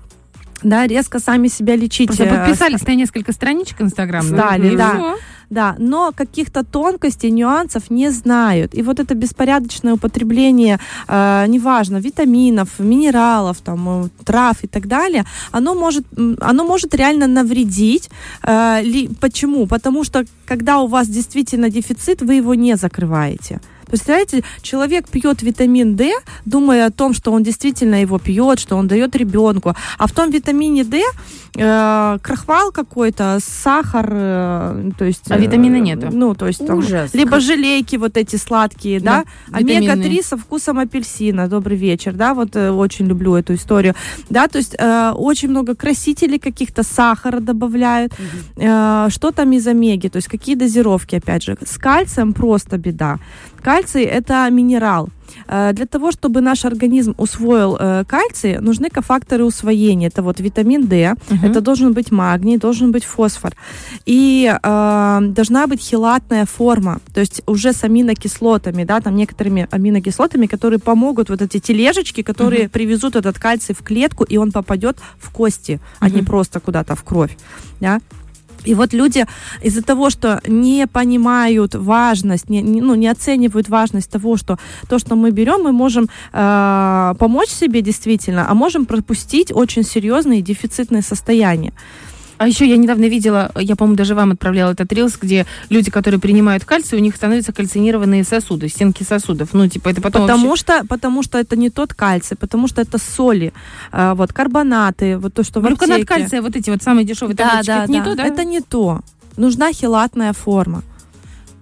да, 0.62 0.86
резко 0.86 1.18
сами 1.18 1.48
себя 1.48 1.74
лечить. 1.74 2.06
Просто 2.08 2.24
э, 2.24 2.36
подписались 2.36 2.86
на 2.86 2.94
несколько 2.94 3.32
страничек 3.32 3.80
Инстаграм. 3.80 4.22
Стали, 4.22 4.74
и 4.74 4.76
да. 4.76 5.16
Да, 5.50 5.74
но 5.78 6.12
каких-то 6.14 6.62
тонкостей, 6.64 7.30
нюансов 7.32 7.90
не 7.90 8.10
знают. 8.12 8.74
И 8.74 8.82
вот 8.82 9.00
это 9.00 9.14
беспорядочное 9.14 9.94
употребление, 9.94 10.78
э, 11.08 11.46
неважно, 11.48 11.96
витаминов, 12.00 12.68
минералов, 12.78 13.56
там, 13.60 14.04
э, 14.04 14.08
трав 14.24 14.64
и 14.64 14.68
так 14.68 14.86
далее, 14.86 15.24
оно 15.52 15.74
может, 15.74 16.04
оно 16.40 16.64
может 16.64 16.94
реально 16.94 17.26
навредить. 17.26 18.10
Э, 18.44 18.80
ли- 18.82 19.10
почему? 19.20 19.66
Потому 19.66 20.04
что 20.04 20.24
когда 20.46 20.78
у 20.78 20.86
вас 20.86 21.08
действительно 21.08 21.68
дефицит, 21.68 22.22
вы 22.22 22.34
его 22.34 22.54
не 22.54 22.76
закрываете. 22.76 23.60
Представляете, 23.90 24.42
человек 24.62 25.08
пьет 25.08 25.42
витамин 25.42 25.96
D, 25.96 26.12
думая 26.46 26.86
о 26.86 26.90
том, 26.90 27.12
что 27.12 27.32
он 27.32 27.42
действительно 27.42 28.00
его 28.00 28.18
пьет, 28.18 28.58
что 28.60 28.76
он 28.76 28.86
дает 28.88 29.16
ребенку. 29.16 29.74
А 29.98 30.06
в 30.06 30.12
том 30.12 30.30
витамине 30.30 30.84
D 30.84 31.02
э, 31.56 32.18
крахмал 32.22 32.70
какой-то, 32.72 33.38
сахар, 33.44 34.08
э, 34.12 34.90
то 34.96 35.04
есть... 35.04 35.30
А 35.30 35.36
э, 35.36 35.40
витамина 35.40 35.80
нету? 35.80 36.08
Ну, 36.12 36.34
то 36.34 36.46
есть 36.46 36.64
там, 36.64 36.78
Ужас. 36.78 37.12
либо 37.14 37.40
желейки 37.40 37.96
вот 37.96 38.16
эти 38.16 38.36
сладкие, 38.36 39.00
да, 39.00 39.24
Да, 39.48 39.58
витаминные. 39.58 39.92
омега-3 39.92 40.22
со 40.24 40.36
вкусом 40.36 40.78
апельсина. 40.78 41.48
Добрый 41.48 41.76
вечер, 41.76 42.12
да, 42.12 42.34
вот 42.34 42.54
э, 42.56 42.70
очень 42.70 43.06
люблю 43.06 43.34
эту 43.34 43.54
историю. 43.54 43.94
Да, 44.28 44.46
то 44.46 44.58
есть 44.58 44.76
э, 44.78 45.10
очень 45.14 45.48
много 45.48 45.74
красителей 45.74 46.38
каких-то, 46.38 46.82
сахара 46.84 47.40
добавляют. 47.40 48.12
Э, 48.56 49.08
что 49.10 49.32
там 49.32 49.52
из 49.52 49.66
омеги, 49.66 50.08
то 50.08 50.16
есть 50.16 50.28
какие 50.28 50.54
дозировки, 50.54 51.16
опять 51.16 51.42
же. 51.42 51.56
С 51.64 51.76
кальцием 51.78 52.32
просто 52.32 52.78
беда. 52.78 53.18
Кальций– 53.62 54.02
это 54.04 54.48
минерал. 54.50 55.08
Э, 55.48 55.72
Для 55.72 55.86
того, 55.86 56.10
чтобы 56.10 56.40
наш 56.40 56.64
организм 56.64 57.14
усвоил 57.18 57.76
э, 57.80 58.04
кальций, 58.08 58.58
нужны 58.60 58.88
кофакторы 58.90 59.44
усвоения. 59.44 60.08
Это 60.08 60.22
вот 60.22 60.40
витамин 60.40 60.86
D, 60.86 61.14
Мгм. 61.30 61.50
это 61.50 61.60
должен 61.60 61.92
быть 61.92 62.10
магний, 62.10 62.56
должен 62.58 62.90
быть 62.92 63.04
фосфор. 63.04 63.52
И 64.06 64.50
э, 64.62 65.18
должна 65.22 65.66
быть 65.66 65.80
хелатная 65.90 66.46
форма, 66.46 66.98
то 67.14 67.20
есть 67.20 67.42
уже 67.46 67.72
с 67.72 67.84
аминокислотами, 67.84 68.84
да, 68.84 69.00
там 69.00 69.16
некоторыми 69.16 69.66
аминокислотами, 69.70 70.46
которые 70.46 70.78
помогут 70.78 71.28
вот 71.30 71.42
эти 71.42 71.58
тележечки, 71.60 72.22
которые 72.22 72.68
привезут 72.68 73.16
этот 73.16 73.38
кальций 73.38 73.74
в 73.74 73.82
клетку, 73.82 74.24
и 74.24 74.36
он 74.38 74.50
попадет 74.52 74.96
в 75.18 75.30
кости, 75.30 75.78
а 76.00 76.08
не 76.10 76.22
просто 76.22 76.60
куда-то 76.60 76.94
в 76.94 77.02
кровь, 77.02 77.36
да. 77.80 78.00
И 78.64 78.74
вот 78.74 78.92
люди 78.92 79.26
из-за 79.62 79.82
того, 79.82 80.10
что 80.10 80.40
не 80.46 80.86
понимают 80.86 81.74
важность, 81.74 82.50
не, 82.50 82.62
не- 82.62 82.80
ну, 82.80 82.94
не 82.94 83.08
оценивают 83.08 83.68
важность 83.68 84.10
того, 84.10 84.36
что 84.36 84.58
то, 84.88 84.98
что 84.98 85.16
мы 85.16 85.30
берем, 85.30 85.62
мы 85.62 85.72
можем 85.72 86.08
э, 86.32 87.14
помочь 87.18 87.48
себе 87.48 87.82
действительно, 87.82 88.46
а 88.50 88.54
можем 88.54 88.84
пропустить 88.86 89.52
очень 89.52 89.82
серьезные 89.84 90.42
дефицитные 90.42 91.02
состояния. 91.02 91.72
А 92.40 92.48
еще 92.48 92.66
я 92.66 92.78
недавно 92.78 93.04
видела, 93.04 93.52
я, 93.54 93.76
по-моему, 93.76 93.98
даже 93.98 94.14
вам 94.14 94.30
отправляла 94.30 94.72
этот 94.72 94.90
рилс, 94.94 95.18
где 95.20 95.44
люди, 95.68 95.90
которые 95.90 96.18
принимают 96.18 96.64
кальций, 96.64 96.96
у 96.96 97.02
них 97.02 97.14
становятся 97.14 97.52
кальцинированные 97.52 98.24
сосуды, 98.24 98.70
стенки 98.70 99.02
сосудов. 99.02 99.50
Ну, 99.52 99.68
типа, 99.68 99.90
это 99.90 100.00
потом 100.00 100.22
потому 100.22 100.48
вообще- 100.48 100.60
что, 100.62 100.86
потому 100.88 101.22
что 101.22 101.36
это 101.38 101.54
не 101.56 101.68
тот 101.68 101.92
кальций, 101.92 102.38
потому 102.38 102.66
что 102.66 102.80
это 102.80 102.96
соли, 102.96 103.52
э, 103.92 104.14
вот 104.14 104.32
карбонаты, 104.32 105.18
вот 105.18 105.34
то, 105.34 105.44
что 105.44 105.60
в 105.60 105.64
Глюконат 105.64 105.98
аптеке. 106.00 106.06
кальция, 106.06 106.40
вот 106.40 106.56
эти 106.56 106.70
вот 106.70 106.82
самые 106.82 107.04
дешевые 107.04 107.36
Да, 107.36 107.44
таблеточки, 107.60 107.68
да, 107.72 107.82
это 107.84 107.92
не 107.92 107.98
да. 107.98 108.04
то, 108.06 108.14
да? 108.16 108.24
Это 108.26 108.44
не 108.44 108.60
то. 108.62 109.00
Нужна 109.36 109.70
хелатная 109.74 110.32
форма. 110.32 110.82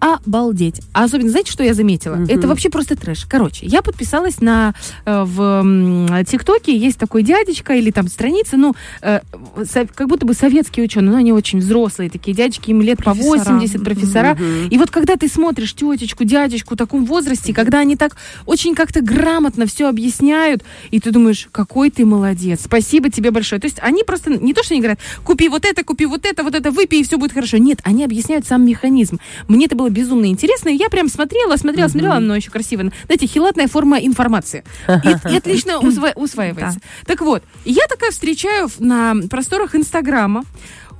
Обалдеть. 0.00 0.80
А 0.92 1.04
особенно, 1.04 1.28
знаете, 1.30 1.50
что 1.50 1.64
я 1.64 1.74
заметила? 1.74 2.14
Мгм. 2.14 2.26
Это 2.28 2.46
вообще 2.46 2.70
просто 2.70 2.94
трэш. 2.96 3.24
Короче, 3.28 3.66
я 3.66 3.82
подписалась 3.82 4.40
на 4.40 4.74
э, 5.04 5.24
в 5.24 6.24
ТикТоке, 6.24 6.76
есть 6.76 6.98
такой 6.98 7.22
дядечка 7.22 7.74
или 7.74 7.90
там 7.90 8.08
страница, 8.08 8.56
ну, 8.56 8.74
э, 9.02 9.20
со- 9.64 9.86
как 9.86 10.08
будто 10.08 10.24
бы 10.24 10.34
советские 10.34 10.84
ученые, 10.84 11.10
но 11.12 11.18
они 11.18 11.32
очень 11.32 11.58
взрослые 11.58 12.10
такие 12.10 12.36
дядечки, 12.36 12.70
им 12.70 12.80
лет 12.80 12.98
по 12.98 13.12
Профессора. 13.14 13.38
80, 13.54 13.82
профессора. 13.84 14.34
Мгм. 14.34 14.68
И 14.70 14.78
вот 14.78 14.90
когда 14.90 15.16
ты 15.16 15.28
смотришь 15.28 15.74
тетечку, 15.74 16.24
дядечку 16.24 16.74
в 16.74 16.76
таком 16.78 17.04
возрасте, 17.04 17.52
когда 17.52 17.80
они 17.80 17.96
так 17.96 18.16
очень 18.46 18.74
как-то 18.74 19.00
грамотно 19.00 19.66
все 19.66 19.88
объясняют, 19.88 20.62
и 20.90 21.00
ты 21.00 21.10
думаешь, 21.10 21.48
какой 21.50 21.90
ты 21.90 22.04
молодец, 22.06 22.60
спасибо 22.64 23.10
тебе 23.10 23.30
большое. 23.30 23.60
То 23.60 23.66
есть 23.66 23.78
они 23.80 24.04
просто 24.04 24.30
не 24.30 24.54
то, 24.54 24.62
что 24.62 24.74
они 24.74 24.80
говорят, 24.80 25.00
купи 25.24 25.48
вот 25.48 25.64
это, 25.64 25.82
купи 25.82 26.06
вот 26.06 26.24
это, 26.24 26.44
вот 26.44 26.54
это, 26.54 26.70
выпей, 26.70 27.00
и 27.00 27.04
все 27.04 27.18
будет 27.18 27.32
хорошо. 27.32 27.56
Нет, 27.58 27.80
они 27.84 28.04
объясняют 28.04 28.46
сам 28.46 28.64
механизм. 28.64 29.18
Мне 29.48 29.66
это 29.66 29.74
было 29.74 29.87
безумно 29.90 30.26
интересно, 30.26 30.68
и 30.70 30.76
я 30.76 30.88
прям 30.88 31.08
смотрела, 31.08 31.56
смотрела, 31.56 31.88
смотрела, 31.88 32.16
оно 32.16 32.36
еще 32.36 32.50
красиво. 32.50 32.90
Знаете, 33.06 33.26
хилатная 33.26 33.68
форма 33.68 33.98
информации. 33.98 34.64
И, 34.88 35.32
и 35.32 35.36
отлично 35.36 35.72
усва- 35.82 36.12
усваивается. 36.14 36.80
Так 37.06 37.20
вот, 37.20 37.42
я 37.64 37.86
такая 37.88 38.10
встречаю 38.10 38.68
на 38.78 39.14
просторах 39.30 39.74
Инстаграма 39.74 40.44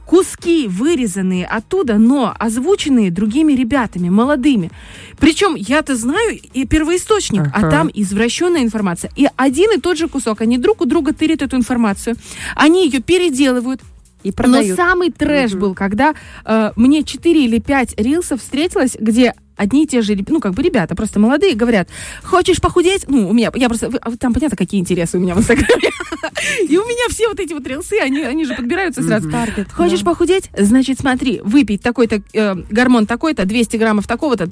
куски 0.06 0.66
вырезанные 0.68 1.44
оттуда, 1.44 1.98
но 1.98 2.34
озвученные 2.38 3.10
другими 3.10 3.52
ребятами, 3.52 4.08
молодыми. 4.08 4.70
Причем 5.18 5.54
я-то 5.54 5.96
знаю 5.96 6.38
и 6.54 6.64
первоисточник, 6.64 7.42
а 7.42 7.58
Ага. 7.58 7.70
там 7.70 7.90
извращенная 7.92 8.62
информация. 8.62 9.10
И 9.16 9.28
один 9.36 9.70
и 9.72 9.80
тот 9.80 9.98
же 9.98 10.08
кусок, 10.08 10.40
они 10.40 10.56
друг 10.56 10.80
у 10.80 10.86
друга 10.86 11.12
тырят 11.12 11.42
эту 11.42 11.56
информацию, 11.56 12.16
они 12.56 12.86
ее 12.86 13.00
переделывают. 13.00 13.82
И 14.22 14.28
Но 14.28 14.32
продают. 14.32 14.76
самый 14.76 15.10
трэш 15.10 15.54
был, 15.54 15.74
когда 15.74 16.14
э, 16.44 16.72
мне 16.76 17.04
4 17.04 17.44
или 17.44 17.58
5 17.58 18.00
рилсов 18.00 18.40
встретилось, 18.40 18.96
где 18.98 19.34
одни 19.56 19.84
и 19.84 19.86
те 19.88 20.02
же, 20.02 20.16
ну, 20.28 20.40
как 20.40 20.54
бы 20.54 20.62
ребята, 20.62 20.94
просто 20.94 21.18
молодые, 21.18 21.54
говорят, 21.56 21.88
хочешь 22.22 22.60
похудеть? 22.60 23.06
Ну, 23.08 23.28
у 23.28 23.32
меня, 23.32 23.50
я 23.56 23.68
просто, 23.68 23.90
а 24.00 24.16
там 24.16 24.32
понятно, 24.32 24.56
какие 24.56 24.80
интересы 24.80 25.18
у 25.18 25.20
меня 25.20 25.34
в 25.34 25.38
Инстаграме. 25.38 25.90
И 26.68 26.76
у 26.78 26.84
меня 26.84 27.08
все 27.10 27.28
вот 27.28 27.40
эти 27.40 27.52
вот 27.52 27.66
рилсы, 27.66 27.94
они, 28.00 28.20
они 28.22 28.44
же 28.44 28.54
подбираются 28.54 29.02
сразу. 29.02 29.30
Таргет, 29.30 29.70
Хочешь 29.72 30.00
да. 30.00 30.06
похудеть? 30.06 30.50
Значит, 30.56 31.00
смотри, 31.00 31.40
выпить 31.44 31.82
такой-то 31.82 32.22
э, 32.32 32.54
гормон 32.70 33.06
такой-то, 33.06 33.44
200 33.46 33.76
граммов 33.76 34.06
такого-то. 34.06 34.48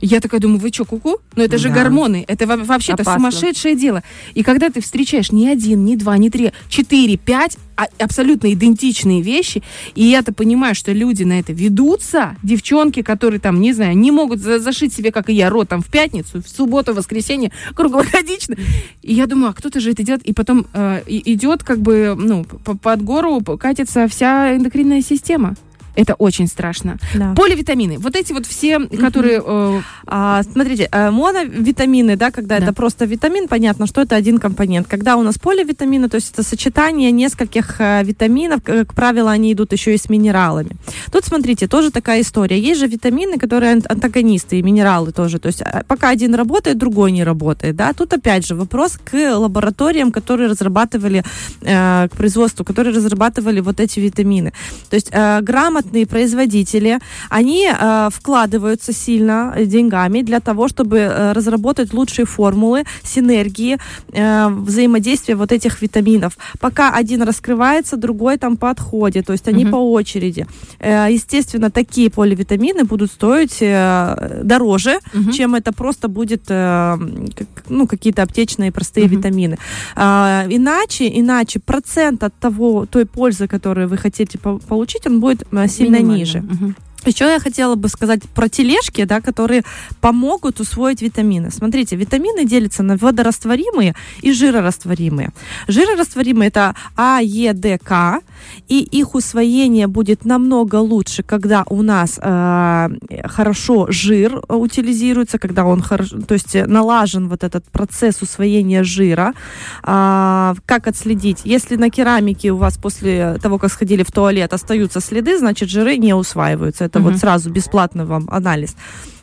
Я 0.00 0.20
такая 0.20 0.40
думаю, 0.40 0.58
вы 0.60 0.70
что, 0.70 0.84
куку? 0.84 1.18
Ну 1.34 1.42
это 1.42 1.56
же 1.58 1.68
Да. 1.68 1.74
гормоны, 1.74 2.24
это 2.28 2.46
во- 2.46 2.56
вообще-то 2.58 3.04
сумасшедшее 3.04 3.74
дело. 3.74 4.02
И 4.34 4.42
когда 4.42 4.68
ты 4.68 4.80
встречаешь 4.82 5.32
не 5.32 5.48
один, 5.48 5.84
не 5.84 5.96
два, 5.96 6.18
не 6.18 6.28
три, 6.30 6.52
четыре, 6.68 7.16
пять 7.16 7.56
абсолютно 7.98 8.52
идентичные 8.52 9.22
вещи, 9.22 9.62
и 9.94 10.04
я-то 10.04 10.32
понимаю, 10.32 10.74
что 10.74 10.92
люди 10.92 11.24
на 11.24 11.38
это 11.38 11.52
ведутся, 11.52 12.36
девчонки, 12.42 13.02
которые 13.02 13.40
там, 13.40 13.60
не 13.60 13.72
знаю, 13.72 13.96
не 13.96 14.10
могут 14.10 14.40
за- 14.40 14.58
зашить 14.58 14.92
себе, 14.92 15.10
как 15.12 15.30
и 15.30 15.32
я, 15.32 15.50
рот 15.50 15.68
там 15.68 15.82
в 15.82 15.86
пятницу, 15.86 16.42
в 16.42 16.48
субботу, 16.48 16.92
в 16.92 16.96
воскресенье, 16.96 17.52
круглогодично. 17.74 18.56
И 19.02 19.14
я 19.14 19.26
думаю, 19.26 19.50
а 19.50 19.54
кто-то 19.54 19.80
же 19.80 19.90
это 19.90 20.02
делает, 20.02 20.22
и 20.24 20.32
потом 20.32 20.66
э, 20.72 21.02
идет 21.06 21.62
как 21.62 21.78
бы, 21.80 22.14
ну, 22.18 22.44
под 22.44 23.02
гору 23.02 23.40
катится 23.58 24.08
вся 24.08 24.56
эндокринная 24.56 25.02
система. 25.02 25.54
Это 25.96 26.14
очень 26.14 26.46
страшно. 26.46 26.98
Да. 27.14 27.34
Поливитамины. 27.34 27.98
Вот 27.98 28.16
эти 28.16 28.32
вот 28.32 28.46
все, 28.46 28.78
которые... 28.80 29.42
э, 29.44 29.80
А, 30.06 30.42
смотрите, 30.42 30.88
э, 30.90 31.10
моновитамины, 31.10 32.16
да, 32.16 32.30
когда 32.30 32.58
Да. 32.58 32.64
это 32.64 32.72
просто 32.72 33.04
витамин, 33.04 33.48
понятно, 33.48 33.86
что 33.86 34.00
это 34.02 34.16
один 34.16 34.38
компонент. 34.38 34.86
Когда 34.88 35.16
у 35.16 35.22
нас 35.22 35.38
поливитамины, 35.38 36.08
то 36.08 36.16
есть 36.16 36.32
это 36.32 36.42
сочетание 36.42 37.10
нескольких 37.12 37.76
э, 37.80 38.02
витаминов, 38.04 38.62
как 38.62 38.94
правило, 38.94 39.30
они 39.30 39.52
идут 39.52 39.72
еще 39.72 39.94
и 39.94 39.98
с 39.98 40.08
минералами. 40.08 40.70
Тут, 41.12 41.24
смотрите, 41.24 41.66
тоже 41.68 41.90
такая 41.90 42.20
история. 42.20 42.58
Есть 42.58 42.80
же 42.80 42.86
витамины, 42.86 43.38
которые 43.38 43.72
ан- 43.72 43.82
антагонисты, 43.88 44.58
и 44.58 44.62
минералы 44.62 45.12
тоже. 45.12 45.38
То 45.38 45.48
есть 45.48 45.62
э, 45.62 45.82
пока 45.86 46.08
один 46.10 46.34
работает, 46.34 46.78
другой 46.78 47.12
не 47.12 47.24
работает, 47.24 47.76
да. 47.76 47.92
Тут 47.92 48.12
опять 48.12 48.46
же 48.46 48.54
вопрос 48.54 48.98
к 49.04 49.14
лабораториям, 49.38 50.10
которые 50.12 50.48
разрабатывали, 50.50 51.22
э, 51.62 52.08
к 52.08 52.16
производству, 52.16 52.64
которые 52.64 52.94
разрабатывали 52.94 53.60
вот 53.60 53.80
эти 53.80 54.00
витамины. 54.00 54.52
То 54.90 54.96
есть 54.96 55.08
э, 55.12 55.40
грамотные 55.82 56.06
производители, 56.06 56.98
они 57.30 57.68
э, 57.68 58.08
вкладываются 58.12 58.92
сильно 58.92 59.52
э, 59.56 59.64
деньгами 59.66 60.22
для 60.22 60.40
того, 60.40 60.68
чтобы 60.68 60.98
э, 60.98 61.32
разработать 61.32 61.92
лучшие 61.92 62.24
формулы, 62.26 62.84
синергии, 63.02 63.78
э, 64.12 64.48
взаимодействия 64.48 65.34
вот 65.36 65.52
этих 65.52 65.82
витаминов. 65.82 66.32
Пока 66.60 66.90
один 66.94 67.22
раскрывается, 67.22 67.96
другой 67.96 68.38
там 68.38 68.56
подходит, 68.56 69.26
то 69.26 69.32
есть 69.32 69.48
они 69.48 69.64
Мгм. 69.64 69.72
по 69.72 69.92
очереди. 69.92 70.46
Э, 70.80 71.08
естественно, 71.10 71.70
такие 71.70 72.10
поливитамины 72.10 72.84
будут 72.84 73.10
стоить 73.10 73.58
э, 73.60 74.40
дороже, 74.44 74.98
мгм. 75.14 75.32
чем 75.32 75.54
это 75.54 75.72
просто 75.72 76.08
будет 76.08 76.42
э, 76.48 76.98
как- 77.36 77.64
ну, 77.68 77.86
какие-то 77.86 78.22
аптечные 78.22 78.70
простые 78.72 79.06
Мгм. 79.06 79.16
витамины. 79.16 79.56
А, 79.96 80.44
иначе, 80.48 81.08
иначе 81.20 81.58
процент 81.60 82.22
от 82.22 82.34
того, 82.34 82.86
той 82.86 83.04
пользы, 83.06 83.48
которую 83.48 83.88
вы 83.88 83.96
хотите 83.96 84.38
по- 84.38 84.58
получить, 84.58 85.06
он 85.06 85.20
будет 85.20 85.42
э, 85.52 85.68
сильно 85.72 85.96
Минимально. 85.96 86.18
ниже. 86.18 86.40
Мгм. 86.40 86.76
Еще 87.06 87.24
я 87.24 87.40
хотела 87.40 87.74
бы 87.74 87.88
сказать 87.88 88.22
про 88.34 88.48
тележки, 88.48 89.04
да, 89.04 89.20
которые 89.20 89.62
помогут 90.00 90.60
усвоить 90.60 91.02
витамины. 91.02 91.50
Смотрите, 91.50 91.96
витамины 91.96 92.44
делятся 92.44 92.82
на 92.82 92.96
водорастворимые 92.96 93.94
и 94.20 94.32
жирорастворимые. 94.32 95.32
Жирорастворимые 95.68 96.48
это 96.48 96.74
А, 96.96 97.20
Е, 97.22 97.52
Д, 97.52 97.78
К, 97.78 98.20
и 98.68 98.80
их 98.80 99.14
усвоение 99.14 99.86
будет 99.86 100.24
намного 100.24 100.76
лучше, 100.76 101.22
когда 101.22 101.64
у 101.68 101.82
нас 101.82 102.18
э, 102.20 102.88
хорошо 103.24 103.86
жир 103.90 104.42
утилизируется, 104.48 105.38
когда 105.38 105.64
он 105.64 105.82
хорошо, 105.82 106.20
то 106.20 106.34
есть 106.34 106.54
налажен 106.54 107.28
вот 107.28 107.44
этот 107.44 107.64
процесс 107.70 108.22
усвоения 108.22 108.84
жира. 108.84 109.34
А, 109.82 110.54
как 110.66 110.86
отследить? 110.86 111.40
Если 111.44 111.76
на 111.76 111.90
керамике 111.90 112.50
у 112.50 112.56
вас 112.56 112.76
после 112.76 113.38
того, 113.42 113.58
как 113.58 113.72
сходили 113.72 114.02
в 114.02 114.12
туалет, 114.12 114.52
остаются 114.52 115.00
следы, 115.00 115.38
значит 115.38 115.68
жиры 115.68 115.96
не 115.96 116.14
усваиваются. 116.14 116.91
Это 116.92 117.00
вот 117.00 117.16
сразу 117.16 117.50
бесплатный 117.50 118.04
вам 118.04 118.28
анализ. 118.30 118.76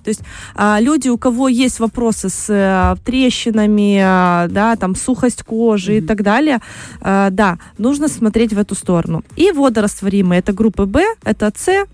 То 0.03 0.09
есть 0.09 0.21
а, 0.55 0.79
люди, 0.79 1.09
у 1.09 1.17
кого 1.17 1.49
есть 1.49 1.79
вопросы 1.79 2.29
с 2.29 2.47
а, 2.49 2.95
трещинами, 3.05 3.99
а, 4.01 4.47
да, 4.47 4.75
там 4.75 4.95
сухость 4.95 5.43
кожи 5.43 5.97
и 5.97 6.01
так 6.01 6.23
далее, 6.23 6.59
а, 7.01 7.29
да, 7.29 7.59
нужно 7.77 8.07
смотреть 8.07 8.53
в 8.53 8.59
эту 8.59 8.75
сторону. 8.75 9.23
И 9.35 9.51
водорастворимые, 9.51 10.39
это 10.39 10.53
группы 10.53 10.85
В, 10.85 10.99
это 11.23 11.51
С, 11.55 11.85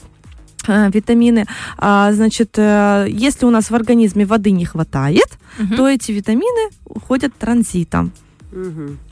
а, 0.68 0.90
витамины. 0.94 1.46
А, 1.78 2.14
значит, 2.14 2.58
э, 2.58 3.08
если 3.10 3.46
у 3.46 3.50
нас 3.50 3.70
в 3.70 3.76
организме 3.76 4.26
воды 4.26 4.52
не 4.52 4.66
хватает, 4.66 5.38
то 5.76 5.88
эти 5.88 6.12
витамины 6.12 6.70
уходят 6.86 7.34
транзитом. 7.38 8.12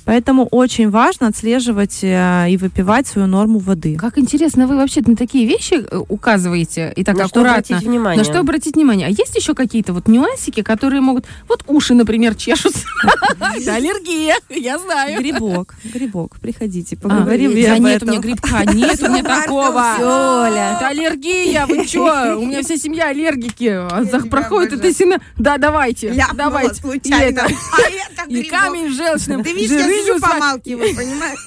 Поэтому 0.05 0.45
очень 0.47 0.89
важно 0.89 1.27
отслеживать 1.27 1.99
э, 2.03 2.47
и 2.49 2.57
выпивать 2.57 3.07
свою 3.07 3.27
норму 3.27 3.59
воды. 3.59 3.95
Как 3.95 4.17
интересно, 4.17 4.67
вы 4.67 4.75
вообще 4.75 5.01
на 5.05 5.15
такие 5.15 5.45
вещи 5.47 5.75
э, 5.75 5.97
указываете 6.09 6.91
и 6.95 7.03
так 7.03 7.17
На 7.17 7.27
что 7.27 7.39
аккуратно. 7.39 7.75
обратить 7.77 7.87
внимание? 7.87 8.17
На 8.17 8.23
что 8.23 8.39
обратить 8.39 8.75
внимание? 8.75 9.07
А 9.07 9.09
есть 9.09 9.35
еще 9.35 9.53
какие-то 9.53 9.93
вот 9.93 10.07
нюансики, 10.07 10.61
которые 10.61 11.01
могут... 11.01 11.25
Вот 11.47 11.63
уши, 11.67 11.93
например, 11.93 12.35
чешутся. 12.35 12.85
Это 13.55 13.75
аллергия, 13.75 14.35
я 14.49 14.77
знаю. 14.77 15.19
Грибок, 15.19 15.75
грибок, 15.83 16.37
приходите, 16.39 16.97
А, 17.01 17.09
поговорим 17.09 17.51
да 17.53 17.73
об 17.75 17.81
нет 17.81 18.03
у 18.03 18.05
меня 18.07 18.19
грибка, 18.19 18.65
нет 18.73 19.01
у 19.01 19.07
меня 19.09 19.23
такого. 19.23 19.95
Это 19.97 20.87
аллергия, 20.87 21.65
вы 21.65 21.85
чё? 21.85 22.39
У 22.39 22.45
меня 22.45 22.61
вся 22.61 22.77
семья 22.77 23.07
аллергики. 23.09 23.69
А 23.69 24.03
Проходит 24.29 24.73
это 24.73 24.93
сильно... 24.93 25.19
Да, 25.37 25.57
давайте, 25.57 26.13
давайте. 26.33 26.81
И 27.03 27.11
это- 27.11 27.47
И 28.27 28.43
камень 28.43 28.87
в 28.89 28.93
желчном. 29.23 29.43
Ты 29.43 29.53
видишь, 29.53 29.71
я 29.71 29.87
сижу, 29.87 30.19
помалкиваю, 30.19 30.95
понимаешь? 30.95 31.39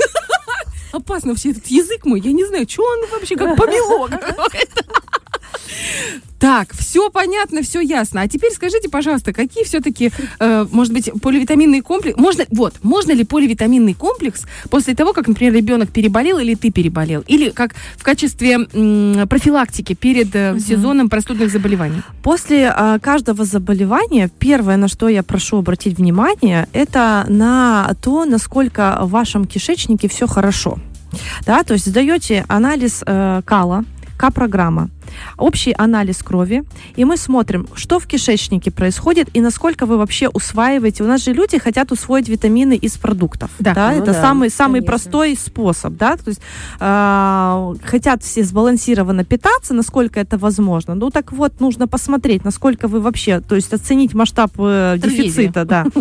Опасно 0.92 1.30
вообще 1.30 1.50
этот 1.50 1.66
язык 1.66 2.04
мой. 2.04 2.21
Я 2.21 2.33
не 2.33 2.45
знаю, 2.45 2.66
что 2.68 2.83
он 2.83 3.06
вообще 3.11 3.37
как 3.37 3.56
помело. 3.56 4.09
Так, 6.38 6.75
все 6.75 7.11
понятно, 7.11 7.62
все 7.62 7.81
ясно. 7.81 8.21
А 8.23 8.28
теперь 8.28 8.52
скажите, 8.52 8.88
пожалуйста, 8.88 9.33
какие 9.33 9.64
все-таки, 9.64 10.12
э, 10.38 10.66
может 10.71 10.93
быть, 10.93 11.11
поливитаминный 11.23 11.81
комплекс? 11.81 12.19
Можно, 12.19 12.45
вот, 12.50 12.75
можно 12.83 13.12
ли 13.12 13.25
поливитаминный 13.25 13.95
комплекс 13.95 14.45
после 14.71 14.95
того, 14.95 15.12
как, 15.12 15.28
например, 15.28 15.55
ребенок 15.55 15.90
переболел 15.90 16.38
или 16.38 16.55
ты 16.55 16.71
переболел, 16.71 17.25
или 17.26 17.50
как 17.50 17.75
в 17.97 18.02
качестве 18.02 18.66
м, 18.73 19.26
профилактики 19.28 19.95
перед 19.95 20.35
э, 20.35 20.59
сезоном 20.61 21.09
простудных 21.09 21.50
заболеваний? 21.50 22.02
После 22.23 22.69
а, 22.69 22.99
каждого 22.99 23.45
заболевания 23.45 24.31
первое, 24.38 24.76
на 24.76 24.88
что 24.88 25.09
я 25.09 25.23
прошу 25.23 25.59
обратить 25.59 25.97
внимание, 25.97 26.69
это 26.73 27.25
на 27.28 27.95
то, 28.02 28.25
насколько 28.25 28.99
в 29.02 29.11
вашем 29.11 29.47
кишечнике 29.47 30.09
все 30.09 30.26
хорошо. 30.26 30.78
Да, 31.47 31.62
то 31.62 31.75
есть 31.75 31.87
сдаете 31.87 32.45
анализ 32.49 33.02
э, 33.07 33.43
кала, 33.45 33.85
К-программа, 34.16 34.88
общий 35.37 35.75
анализ 35.76 36.23
крови, 36.23 36.64
и 36.96 37.04
мы 37.04 37.16
смотрим, 37.16 37.66
что 37.75 37.99
в 37.99 38.06
кишечнике 38.06 38.70
происходит 38.70 39.28
и 39.35 39.40
насколько 39.40 39.87
вы 39.87 39.99
вообще 39.99 40.28
усваиваете. 40.28 41.04
У 41.04 41.06
нас 41.06 41.23
же 41.23 41.32
люди 41.32 41.58
хотят 41.58 41.92
усвоить 41.92 42.28
витамины 42.28 42.76
из 42.76 42.96
продуктов. 42.96 43.50
Да. 43.58 43.90
Ну 43.92 44.02
это 44.02 44.12
да, 44.12 44.20
самый, 44.20 44.50
самый 44.50 44.80
конечно. 44.80 44.87
простой 44.87 45.37
способ. 45.37 45.94
Да? 45.94 46.16
То 46.16 46.28
есть 46.30 46.40
а, 46.80 47.75
хотят 47.85 48.23
все 48.23 48.42
сбалансированно 48.42 49.25
питаться, 49.25 49.75
насколько 49.75 50.20
это 50.20 50.38
возможно. 50.38 50.94
Ну 50.94 51.11
так 51.11 51.32
вот, 51.32 51.61
нужно 51.61 51.88
посмотреть, 51.88 52.44
насколько 52.44 52.88
вы 52.88 53.00
вообще, 53.00 53.40
то 53.40 53.55
есть 53.55 53.72
оценить 53.72 54.14
масштаб 54.14 54.50
э, 54.59 54.96
дефицита. 54.98 55.64
Да. 55.64 55.87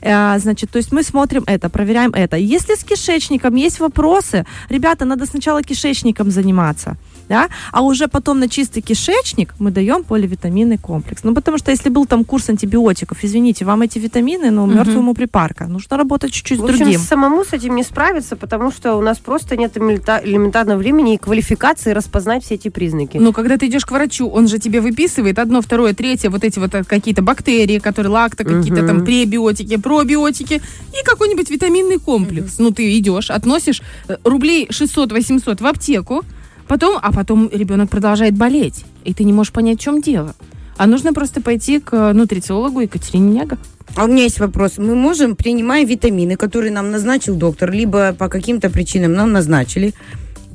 Э, 0.00 0.38
Значит, 0.38 0.70
то 0.70 0.78
есть 0.78 0.92
мы 0.92 1.02
смотрим 1.02 1.44
это, 1.46 1.68
проверяем 1.68 2.10
это. 2.12 2.36
Если 2.36 2.74
с 2.74 2.84
кишечником 2.84 3.54
есть 3.54 3.80
вопросы, 3.80 4.44
ребята, 4.68 5.04
надо 5.04 5.26
сначала 5.26 5.62
кишечником 5.62 6.30
заниматься. 6.30 6.96
Да? 7.32 7.48
А 7.72 7.80
уже 7.80 8.08
потом 8.08 8.40
на 8.40 8.48
чистый 8.48 8.82
кишечник 8.82 9.54
мы 9.58 9.70
даем 9.70 10.04
поливитаминный 10.04 10.76
комплекс. 10.76 11.24
Ну, 11.24 11.34
потому 11.34 11.56
что 11.56 11.70
если 11.70 11.88
был 11.88 12.04
там 12.04 12.24
курс 12.24 12.50
антибиотиков, 12.50 13.24
извините, 13.24 13.64
вам 13.64 13.80
эти 13.80 13.98
витамины, 13.98 14.50
ну, 14.50 14.66
Мгм. 14.66 14.76
мертвому 14.76 15.14
припарка. 15.14 15.64
Нужно 15.66 15.96
работать 15.96 16.30
чуть-чуть 16.32 16.58
В 16.58 16.66
с 16.66 16.68
общем, 16.68 16.78
другим. 16.84 17.00
самому 17.00 17.42
с 17.44 17.54
этим 17.54 17.74
не 17.76 17.84
справиться, 17.84 18.36
потому 18.36 18.70
что 18.70 18.96
у 18.96 19.00
нас 19.00 19.16
просто 19.18 19.56
нет 19.56 19.74
элемента- 19.78 20.20
элементарного 20.22 20.76
времени 20.78 21.14
и 21.14 21.16
квалификации 21.16 21.92
распознать 21.92 22.44
все 22.44 22.56
эти 22.56 22.68
признаки. 22.68 23.16
Но 23.16 23.32
когда 23.32 23.56
ты 23.56 23.66
идешь 23.66 23.86
к 23.86 23.92
врачу, 23.92 24.28
он 24.28 24.46
же 24.46 24.58
тебе 24.58 24.82
выписывает 24.82 25.38
одно, 25.38 25.62
второе, 25.62 25.94
третье, 25.94 26.28
вот 26.28 26.44
эти 26.44 26.58
вот 26.58 26.74
э, 26.74 26.84
какие-то 26.84 27.22
бактерии, 27.22 27.78
которые 27.78 28.12
лакто, 28.12 28.44
какие-то 28.44 28.86
там 28.86 29.06
пребиотики, 29.06 29.76
пробиотики 29.78 30.54
и 31.00 31.04
какой-нибудь 31.04 31.48
витаминный 31.48 31.98
комплекс. 31.98 32.58
Ну, 32.58 32.72
ты 32.72 32.98
идешь, 32.98 33.30
относишь 33.30 33.80
э, 34.08 34.16
рублей 34.22 34.68
600-800 34.70 35.62
в 35.62 35.66
аптеку, 35.66 36.22
потом, 36.72 36.98
а 37.02 37.12
потом 37.12 37.50
ребенок 37.52 37.90
продолжает 37.90 38.34
болеть, 38.34 38.86
и 39.04 39.12
ты 39.12 39.24
не 39.24 39.32
можешь 39.34 39.52
понять, 39.52 39.78
в 39.78 39.82
чем 39.82 40.00
дело. 40.00 40.34
А 40.78 40.86
нужно 40.86 41.12
просто 41.12 41.42
пойти 41.42 41.80
к 41.80 41.92
э, 41.92 42.12
нутрициологу 42.14 42.80
Екатерине 42.80 43.30
Няга. 43.40 43.58
А 43.94 44.04
у 44.04 44.06
меня 44.06 44.22
есть 44.22 44.40
вопрос. 44.40 44.78
Мы 44.78 44.94
можем, 44.94 45.36
принимая 45.36 45.84
витамины, 45.84 46.36
которые 46.36 46.72
нам 46.72 46.90
назначил 46.90 47.34
доктор, 47.36 47.70
либо 47.70 48.14
по 48.14 48.28
каким-то 48.30 48.70
причинам 48.70 49.12
нам 49.12 49.32
назначили, 49.32 49.92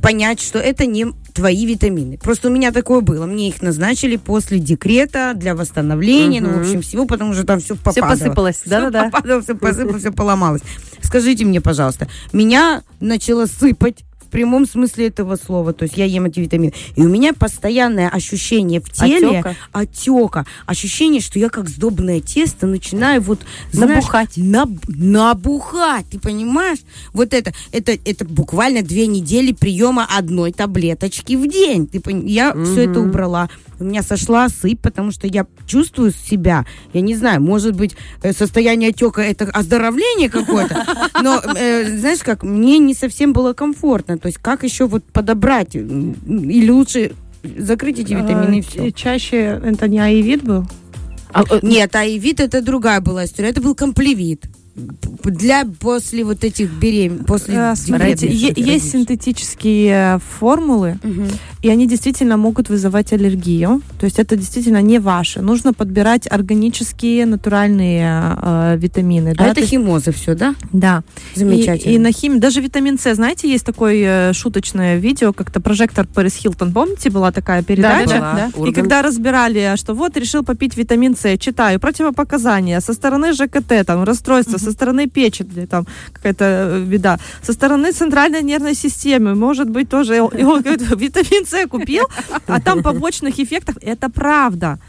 понять, 0.02 0.42
что 0.42 0.58
это 0.58 0.88
не 0.88 1.06
твои 1.36 1.68
витамины. 1.68 2.18
Просто 2.18 2.48
у 2.48 2.52
меня 2.52 2.72
такое 2.72 3.02
было. 3.02 3.28
Мне 3.28 3.50
их 3.50 3.62
назначили 3.62 4.16
после 4.16 4.58
декрета 4.58 5.34
для 5.36 5.54
восстановления, 5.54 6.42
ну, 6.42 6.50
в 6.58 6.62
общем, 6.62 6.82
всего, 6.82 7.06
потому 7.06 7.36
что 7.36 7.44
там 7.46 7.60
все 7.60 7.76
Все 7.76 7.84
попадало. 7.84 8.10
посыпалось, 8.10 8.56
Все 8.56 8.70
да-да-да. 8.72 9.04
попадало, 9.12 9.42
все 9.44 9.54
посыпалось, 9.66 10.02
все 10.02 10.12
поломалось. 10.12 10.62
Скажите 11.04 11.46
мне, 11.46 11.62
пожалуйста, 11.62 12.08
меня 12.34 12.82
начало 13.00 13.46
сыпать 13.46 14.04
прямом 14.38 14.68
смысле 14.68 15.08
этого 15.08 15.36
слова, 15.36 15.74
то 15.74 15.84
есть 15.86 15.98
я 15.98 16.06
ем 16.06 16.26
эти 16.26 16.40
витамины, 16.40 16.72
и 16.96 17.02
у 17.02 17.10
меня 17.10 17.34
постоянное 17.34 18.08
ощущение 18.08 18.80
в 18.80 18.88
теле 18.92 19.40
Отека. 19.40 19.56
отека, 19.72 20.46
ощущение, 20.68 21.22
что 21.22 21.40
я 21.40 21.50
как 21.50 21.68
сдобное 21.70 22.20
тесто 22.22 22.68
начинаю 22.68 23.20
вот 23.24 23.40
знаешь, 23.72 23.96
Набухать. 23.96 24.38
наб- 24.38 24.88
набухать, 24.88 26.06
ты 26.12 26.20
понимаешь? 26.20 26.78
Вот 27.14 27.34
это, 27.34 27.52
это, 27.72 27.94
это 27.94 28.26
буквально 28.26 28.84
две 28.84 29.08
недели 29.08 29.54
приема 29.54 30.06
одной 30.16 30.52
таблеточки 30.52 31.36
в 31.36 31.48
день. 31.50 31.88
Ты 31.88 31.98
пон- 31.98 32.28
Я 32.28 32.54
все 32.54 32.82
это 32.90 33.00
убрала. 33.00 33.50
У 33.80 33.84
меня 33.84 34.04
сошла 34.04 34.50
сыпь, 34.50 34.80
потому 34.82 35.12
что 35.12 35.28
я 35.28 35.46
чувствую 35.66 36.12
себя, 36.12 36.66
я 36.94 37.02
не 37.02 37.16
знаю, 37.16 37.42
может 37.42 37.76
быть, 37.76 37.96
э, 38.22 38.34
состояние 38.34 38.90
отека 38.90 39.22
это 39.22 39.46
оздоровление 39.46 40.30
какое-то, 40.30 40.86
но, 41.22 41.42
э, 41.56 41.98
знаешь 41.98 42.24
как, 42.24 42.44
мне 42.44 42.80
не 42.80 42.94
совсем 42.94 43.34
было 43.34 43.54
комфортно. 43.54 44.18
То 44.18 44.28
есть 44.28 44.40
как 44.40 44.64
еще 44.64 44.88
вот 44.88 45.04
подобрать? 45.06 45.76
Или 45.76 46.70
лучше 46.70 47.12
закрыть 47.44 48.00
эти 48.00 48.14
витамины 48.14 48.60
и 48.60 48.62
все? 48.62 48.92
Чаще 48.92 49.62
это 49.64 49.88
не 49.88 50.00
аевит 50.00 50.44
был? 50.44 50.66
А, 51.32 51.44
э, 51.50 51.60
Нет, 51.62 51.96
аевит 51.96 52.40
это 52.40 52.62
другая 52.62 53.02
была 53.02 53.26
история. 53.26 53.50
Это 53.50 53.62
был 53.62 53.76
комплевит. 53.76 54.46
Для 55.24 55.66
после 55.80 56.24
вот 56.24 56.44
этих 56.44 56.72
берем... 56.72 57.24
После 57.26 57.56
Э, 57.58 57.76
Смотрите, 57.76 58.28
есть 58.30 58.92
синтетические 58.92 60.20
формулы, 60.40 61.00
Мгм. 61.04 61.28
и 61.64 61.70
они 61.70 61.88
действительно 61.88 62.38
могут 62.38 62.70
вызывать 62.70 63.12
аллергию. 63.14 63.82
То 64.00 64.06
есть 64.06 64.20
это 64.20 64.36
действительно 64.36 64.82
не 64.82 65.00
ваше. 65.00 65.42
Нужно 65.42 65.74
подбирать 65.74 66.28
органические, 66.32 67.26
натуральные 67.26 68.38
э, 68.42 68.78
витамины. 68.78 69.30
А 69.30 69.36
да, 69.36 69.48
это 69.48 69.62
есть- 69.62 69.72
химоза 69.72 70.12
все, 70.12 70.36
да? 70.36 70.56
Да. 70.72 71.04
Замечательно. 71.36 71.92
И, 71.92 71.96
и 71.96 72.00
на 72.00 72.12
химии, 72.12 72.40
даже 72.40 72.62
витамин 72.62 72.98
С, 73.00 73.16
знаете, 73.16 73.50
есть 73.50 73.66
такое 73.66 74.30
э, 74.30 74.34
шуточное 74.34 74.98
видео, 74.98 75.34
как-то 75.34 75.60
прожектор 75.60 76.06
Пэрис 76.08 76.36
Хилтон, 76.36 76.72
помните, 76.72 77.10
была 77.10 77.32
такая 77.32 77.64
передача? 77.64 78.08
Да, 78.10 78.20
да, 78.20 78.52
да. 78.56 78.68
И 78.70 78.72
когда 78.74 79.02
разбирали, 79.02 79.74
что 79.76 79.94
вот 79.94 80.16
решил 80.18 80.44
попить 80.44 80.78
витамин 80.78 81.16
С, 81.18 81.38
читаю 81.38 81.80
противопоказания 81.80 82.80
со 82.80 82.94
стороны 82.94 83.34
ЖКТ, 83.34 83.86
там 83.86 84.04
расстройство, 84.04 84.58
со 84.68 84.72
стороны 84.74 85.08
печени, 85.08 85.66
там 85.66 85.86
какая-то 86.14 86.46
э, 86.46 86.84
беда, 86.84 87.20
со 87.42 87.54
стороны 87.54 87.92
центральной 87.92 88.44
нервной 88.44 88.76
системы, 88.76 89.36
может 89.36 89.70
быть 89.70 89.90
тоже, 89.90 90.16
и 90.16 90.18
и 90.18 90.44
витамин 90.96 91.46
С 91.46 91.68
купил, 91.68 92.04
а 92.48 92.60
там 92.60 92.84
побочных 92.84 93.40
эффектов, 93.40 93.76
это 93.82 94.10
правда. 94.10 94.80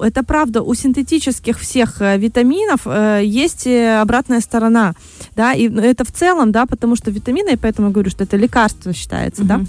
Это 0.00 0.22
правда, 0.22 0.62
у 0.62 0.74
синтетических 0.74 1.58
всех 1.58 2.00
э, 2.00 2.18
витаминов 2.18 2.80
э, 2.86 3.22
есть 3.24 3.66
э, 3.66 4.00
обратная 4.00 4.40
сторона, 4.40 4.94
да, 5.36 5.52
и 5.52 5.68
это 5.68 6.04
в 6.04 6.12
целом, 6.12 6.52
да, 6.52 6.66
потому 6.66 6.96
что 6.96 7.10
витамины, 7.10 7.50
я 7.50 7.58
поэтому 7.58 7.90
говорю, 7.90 8.10
что 8.10 8.24
это 8.24 8.36
лекарство 8.36 8.92
считается, 8.92 9.44
да, 9.44 9.56
Мгм. 9.56 9.66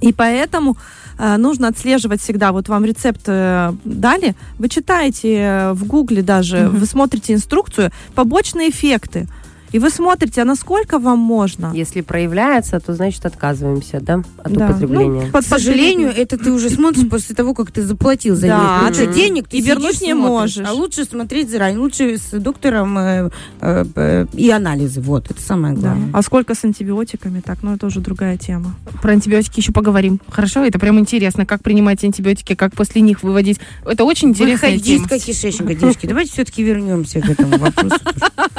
И 0.00 0.12
поэтому 0.12 0.76
э, 1.18 1.36
нужно 1.36 1.68
отслеживать 1.68 2.20
всегда. 2.20 2.52
Вот 2.52 2.68
вам 2.68 2.84
рецепт 2.84 3.22
э, 3.26 3.72
дали, 3.84 4.34
вы 4.58 4.68
читаете 4.68 5.36
э, 5.36 5.72
в 5.72 5.86
Гугле 5.86 6.22
даже, 6.22 6.68
вы 6.68 6.86
смотрите 6.86 7.34
инструкцию, 7.34 7.90
побочные 8.14 8.70
эффекты. 8.70 9.26
И 9.72 9.78
вы 9.78 9.90
смотрите, 9.90 10.42
а 10.42 10.44
насколько 10.44 10.98
вам 10.98 11.18
можно. 11.18 11.72
Если 11.74 12.00
проявляется, 12.00 12.80
то 12.80 12.94
значит 12.94 13.26
отказываемся, 13.26 14.00
да, 14.00 14.22
от 14.42 14.52
Да. 14.52 14.66
употребления. 14.70 15.24
Ну, 15.26 15.30
под- 15.30 15.44
К 15.44 15.48
сожалению, 15.48 16.08
это 16.16 16.38
ты 16.38 16.50
уже 16.52 16.70
смотришь 16.70 17.08
после 17.08 17.34
того, 17.34 17.52
как 17.54 17.70
ты 17.70 17.82
заплатил 17.82 18.34
за 18.34 18.46
Да, 18.48 18.80
них 18.82 18.88
кучу 18.96 19.06
ты- 19.06 19.14
денег, 19.14 19.48
ты 19.48 19.58
и 19.58 19.60
вернуть 19.60 20.00
не 20.00 20.12
смотришь. 20.14 20.16
можешь. 20.56 20.66
А 20.66 20.72
лучше 20.72 21.04
смотреть 21.04 21.50
заранее, 21.50 21.80
лучше 21.80 22.16
с 22.16 22.30
доктором 22.38 22.96
э, 22.98 23.30
э, 23.60 23.84
э, 23.94 24.26
и 24.32 24.50
анализы. 24.50 25.00
Вот, 25.02 25.30
это 25.30 25.40
самое 25.42 25.74
Да. 25.74 25.80
главное. 25.80 26.10
А 26.14 26.22
сколько 26.22 26.54
с 26.54 26.64
антибиотиками? 26.64 27.40
Так, 27.40 27.58
ну 27.62 27.74
это 27.74 27.86
уже 27.86 28.00
другая 28.00 28.36
тема. 28.38 28.74
Про 29.02 29.12
антибиотики 29.12 29.60
еще 29.60 29.72
поговорим. 29.72 30.20
Хорошо? 30.30 30.64
Это 30.64 30.78
прям 30.78 30.98
интересно, 30.98 31.44
как 31.46 31.62
принимать 31.62 32.02
антибиотики, 32.04 32.54
как 32.54 32.72
после 32.74 33.00
них 33.02 33.22
выводить. 33.22 33.60
Это 33.84 34.04
очень 34.04 34.30
интересная 34.30 34.78
тема. 34.78 35.02
Выходистка 35.04 35.18
кишечника, 35.18 35.74
девочки. 35.74 36.06
Давайте 36.06 36.32
все-таки 36.32 36.62
вернемся 36.62 37.20
к 37.20 37.28
этому 37.28 37.58
вопросу. 37.58 37.96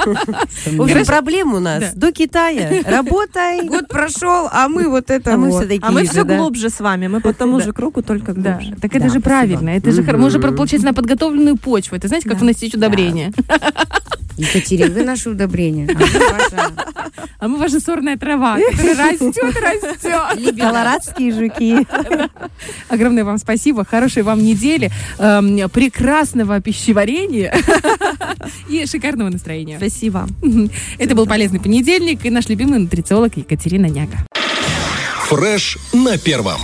Общем, 1.01 1.13
проблем 1.13 1.53
у 1.53 1.59
нас 1.59 1.79
Да. 1.79 1.91
до 1.95 2.11
Китая. 2.11 2.83
Работай. 2.85 3.61
Год 3.67 3.87
прошел, 3.87 4.47
а 4.51 4.67
мы 4.67 4.87
вот 4.89 5.09
это 5.09 5.33
А 5.33 5.37
мы 5.37 5.49
все 5.51 5.61
такие 5.61 5.81
А 5.81 5.91
мы 5.91 6.05
все 6.05 6.23
глубже 6.23 6.69
с 6.69 6.79
вами. 6.79 7.07
Мы 7.07 7.21
по 7.21 7.33
тому 7.33 7.59
же 7.59 7.73
кругу, 7.73 8.01
только 8.01 8.33
Да, 8.33 8.53
глубже. 8.53 8.75
так 8.81 8.95
это 8.95 9.09
же 9.09 9.19
правильно. 9.19 9.69
Это 9.69 9.91
же 9.91 10.01
мы 10.03 10.27
уже, 10.27 10.39
получается, 10.39 10.87
на 10.87 10.93
подготовленную 10.93 11.57
почву. 11.57 11.95
Это 11.95 12.07
знаете, 12.07 12.29
как 12.29 12.39
вносить 12.39 12.75
удобрения. 12.75 13.31
Екатерина, 14.39 14.93
вы 14.93 15.03
наше 15.03 15.29
удобрение. 15.29 15.87
А 15.89 15.93
мы. 16.55 17.19
А 17.39 17.47
мы 17.47 17.57
ваша 17.57 17.79
сорная 17.79 18.17
трава, 18.17 18.57
которая 18.57 19.11
растет, 19.11 19.55
растет. 19.61 20.59
Колорадские 20.59 21.31
жуки. 21.31 21.87
Огромное 22.89 23.23
вам 23.23 23.37
спасибо, 23.37 23.85
хорошей 23.85 24.23
вам 24.23 24.43
недели, 24.43 24.91
эм, 25.17 25.69
прекрасного 25.69 26.59
пищеварения 26.61 27.53
и 28.69 28.85
шикарного 28.85 29.29
настроения. 29.29 29.77
Спасибо. 29.77 30.27
Это 30.97 31.15
был 31.15 31.25
полезный 31.27 31.59
понедельник 31.59 32.25
и 32.25 32.29
наш 32.29 32.49
любимый 32.49 32.79
нутрициолог 32.79 33.37
Екатерина 33.37 33.85
Няка. 33.87 34.25
Фреш 35.27 35.77
на 35.93 36.17
первом. 36.17 36.59